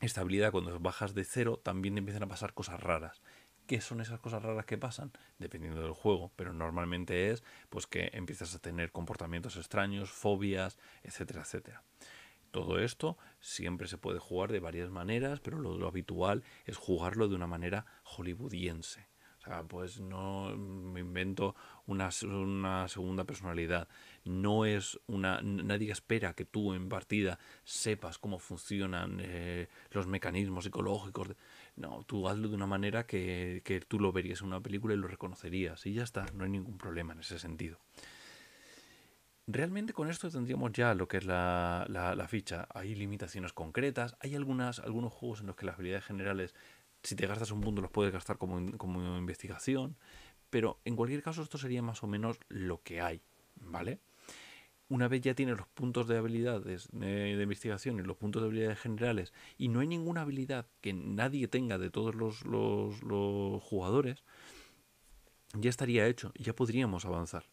esta 0.00 0.20
habilidad 0.20 0.52
cuando 0.52 0.78
bajas 0.80 1.14
de 1.14 1.24
cero 1.24 1.60
también 1.62 1.96
empiezan 1.96 2.22
a 2.24 2.28
pasar 2.28 2.52
cosas 2.52 2.80
raras. 2.80 3.22
¿Qué 3.66 3.80
son 3.80 4.00
esas 4.02 4.20
cosas 4.20 4.42
raras 4.42 4.66
que 4.66 4.76
pasan? 4.76 5.10
Dependiendo 5.38 5.82
del 5.82 5.92
juego, 5.92 6.30
pero 6.36 6.52
normalmente 6.52 7.30
es 7.30 7.42
pues 7.70 7.86
que 7.86 8.10
empiezas 8.12 8.54
a 8.54 8.58
tener 8.58 8.92
comportamientos 8.92 9.56
extraños, 9.56 10.10
fobias, 10.10 10.76
etcétera, 11.02 11.42
etcétera. 11.42 11.82
Todo 12.50 12.78
esto 12.78 13.18
siempre 13.40 13.88
se 13.88 13.98
puede 13.98 14.20
jugar 14.20 14.52
de 14.52 14.60
varias 14.60 14.88
maneras, 14.88 15.40
pero 15.40 15.58
lo, 15.58 15.88
habitual 15.88 16.44
es 16.66 16.76
jugarlo 16.76 17.26
de 17.26 17.34
una 17.34 17.48
manera 17.48 17.84
hollywoodiense. 18.04 19.08
O 19.38 19.40
sea, 19.40 19.64
pues 19.64 20.00
no 20.00 20.56
me 20.56 21.00
invento 21.00 21.56
una, 21.86 22.10
una, 22.22 22.86
segunda 22.86 23.24
personalidad. 23.24 23.88
No 24.24 24.66
es 24.66 25.00
una. 25.06 25.40
Nadie 25.42 25.90
espera 25.90 26.34
que 26.34 26.44
tú 26.44 26.74
en 26.74 26.88
partida 26.88 27.40
sepas 27.64 28.18
cómo 28.18 28.38
funcionan 28.38 29.18
eh, 29.20 29.68
los 29.90 30.06
mecanismos 30.06 30.62
psicológicos. 30.62 31.30
No, 31.76 32.04
tú 32.06 32.28
hazlo 32.28 32.48
de 32.48 32.54
una 32.54 32.66
manera 32.66 33.06
que, 33.06 33.62
que 33.64 33.80
tú 33.80 33.98
lo 33.98 34.12
verías 34.12 34.40
en 34.40 34.48
una 34.48 34.60
película 34.60 34.94
y 34.94 34.96
lo 34.96 35.08
reconocerías. 35.08 35.84
Y 35.86 35.94
ya 35.94 36.04
está, 36.04 36.26
no 36.34 36.44
hay 36.44 36.50
ningún 36.50 36.78
problema 36.78 37.12
en 37.12 37.20
ese 37.20 37.38
sentido. 37.38 37.78
Realmente 39.46 39.92
con 39.92 40.08
esto 40.08 40.30
tendríamos 40.30 40.72
ya 40.72 40.94
lo 40.94 41.08
que 41.08 41.18
es 41.18 41.26
la, 41.26 41.84
la, 41.88 42.28
ficha. 42.28 42.66
Hay 42.72 42.94
limitaciones 42.94 43.52
concretas. 43.52 44.16
Hay 44.20 44.34
algunas, 44.34 44.78
algunos 44.78 45.12
juegos 45.12 45.40
en 45.40 45.48
los 45.48 45.56
que 45.56 45.66
las 45.66 45.74
habilidades 45.74 46.04
generales 46.04 46.54
si 47.04 47.14
te 47.14 47.26
gastas 47.26 47.50
un 47.50 47.60
punto 47.60 47.82
los 47.82 47.90
puedes 47.90 48.12
gastar 48.12 48.38
como, 48.38 48.76
como 48.78 49.18
investigación, 49.18 49.96
pero 50.50 50.80
en 50.84 50.96
cualquier 50.96 51.22
caso 51.22 51.42
esto 51.42 51.58
sería 51.58 51.82
más 51.82 52.02
o 52.02 52.06
menos 52.06 52.40
lo 52.48 52.82
que 52.82 53.00
hay, 53.00 53.20
¿vale? 53.56 54.00
Una 54.94 55.08
vez 55.08 55.22
ya 55.22 55.34
tienes 55.34 55.56
los 55.56 55.66
puntos 55.66 56.06
de 56.06 56.16
habilidades 56.16 56.86
de, 56.92 57.32
investigación 57.42 57.98
y 57.98 58.04
los 58.04 58.16
puntos 58.16 58.40
de 58.40 58.46
habilidades 58.46 58.78
generales 58.78 59.32
y 59.58 59.66
no 59.66 59.80
hay 59.80 59.88
ninguna 59.88 60.20
habilidad 60.20 60.68
que 60.80 60.92
nadie 60.92 61.48
tenga 61.48 61.78
de 61.78 61.90
todos 61.90 62.14
los, 62.14 62.44
los, 62.44 63.60
jugadores, 63.60 64.22
ya 65.54 65.68
estaría 65.68 66.06
hecho, 66.06 66.32
ya 66.38 66.54
podríamos 66.54 67.06
avanzar. 67.06 67.44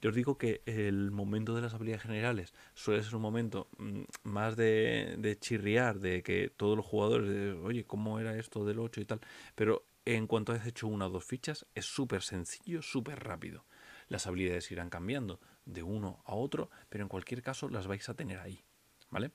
Yo 0.00 0.10
os 0.10 0.14
digo 0.14 0.38
que 0.38 0.62
el 0.64 1.10
momento 1.10 1.56
de 1.56 1.62
las 1.62 1.74
habilidades 1.74 2.02
generales 2.02 2.54
suele 2.74 3.02
ser 3.02 3.16
un 3.16 3.22
momento 3.22 3.66
mm, 3.78 4.02
más 4.22 4.54
de, 4.54 5.16
de 5.18 5.36
chirriar, 5.40 5.98
de 5.98 6.22
que 6.22 6.52
todos 6.56 6.76
los 6.76 6.86
jugadores, 6.86 7.56
oye, 7.64 7.84
¿cómo 7.84 8.20
era 8.20 8.38
esto 8.38 8.64
del 8.64 8.78
8 8.78 9.00
y 9.00 9.06
tal? 9.06 9.20
Pero 9.56 9.84
en 10.04 10.28
cuanto 10.28 10.52
hayas 10.52 10.68
hecho 10.68 10.86
una 10.86 11.08
o 11.08 11.10
dos 11.10 11.24
fichas, 11.24 11.66
es 11.74 11.84
súper 11.84 12.22
sencillo, 12.22 12.80
súper 12.80 13.24
rápido. 13.24 13.64
Las 14.08 14.28
habilidades 14.28 14.70
irán 14.70 14.88
cambiando 14.88 15.40
de 15.66 15.82
uno 15.82 16.22
a 16.24 16.34
otro, 16.34 16.70
pero 16.88 17.04
en 17.04 17.08
cualquier 17.08 17.42
caso 17.42 17.68
las 17.68 17.86
vais 17.86 18.08
a 18.08 18.14
tener 18.14 18.38
ahí, 18.38 18.62
¿vale? 19.10 19.32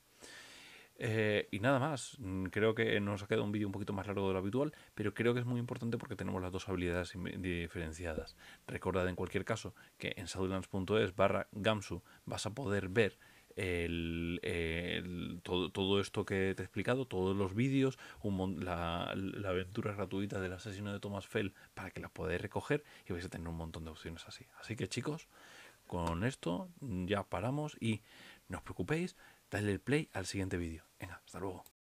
Eh, 1.03 1.47
y 1.49 1.59
nada 1.59 1.79
más, 1.79 2.15
mm, 2.19 2.45
creo 2.45 2.75
que 2.75 2.99
nos 2.99 3.23
ha 3.23 3.27
quedado 3.27 3.43
un 3.43 3.51
vídeo 3.51 3.67
un 3.67 3.71
poquito 3.71 3.91
más 3.91 4.05
largo 4.05 4.27
de 4.27 4.33
lo 4.33 4.39
habitual, 4.39 4.71
pero 4.93 5.15
creo 5.15 5.33
que 5.33 5.39
es 5.39 5.47
muy 5.47 5.59
importante 5.59 5.97
porque 5.97 6.15
tenemos 6.15 6.39
las 6.43 6.51
dos 6.51 6.69
habilidades 6.69 7.13
diferenciadas. 7.39 8.37
Recordad 8.67 9.07
en 9.09 9.15
cualquier 9.15 9.43
caso 9.43 9.73
que 9.97 10.13
en 10.17 10.27
sadulans.es 10.27 11.15
barra 11.15 11.47
Gamsu 11.53 12.03
vas 12.25 12.45
a 12.45 12.53
poder 12.53 12.89
ver 12.89 13.17
todo, 15.43 15.99
esto 15.99 16.23
que 16.23 16.53
te 16.55 16.61
he 16.61 16.65
explicado, 16.65 17.05
todos 17.05 17.35
los 17.35 17.55
vídeos, 17.55 17.97
la, 18.59 19.13
la, 19.15 19.49
aventura 19.49 19.93
gratuita 19.93 20.39
del 20.39 20.53
asesino 20.53 20.93
de 20.93 20.99
Thomas 20.99 21.27
Fell 21.27 21.53
para 21.73 21.89
que 21.89 21.99
la 21.99 22.09
podáis 22.09 22.41
recoger 22.41 22.83
y 23.07 23.13
vais 23.13 23.25
a 23.25 23.29
tener 23.29 23.47
un 23.47 23.57
montón 23.57 23.85
de 23.85 23.91
opciones 23.91 24.27
así. 24.27 24.45
Así 24.59 24.75
que 24.75 24.87
chicos, 24.87 25.27
con 25.91 26.23
esto 26.23 26.69
ya 26.79 27.23
paramos 27.23 27.75
y 27.81 28.01
no 28.47 28.59
os 28.59 28.63
preocupéis, 28.63 29.17
Dale 29.51 29.73
el 29.73 29.81
play 29.81 30.09
al 30.13 30.25
siguiente 30.25 30.55
vídeo. 30.55 30.85
Venga, 30.97 31.21
hasta 31.25 31.41
luego. 31.41 31.65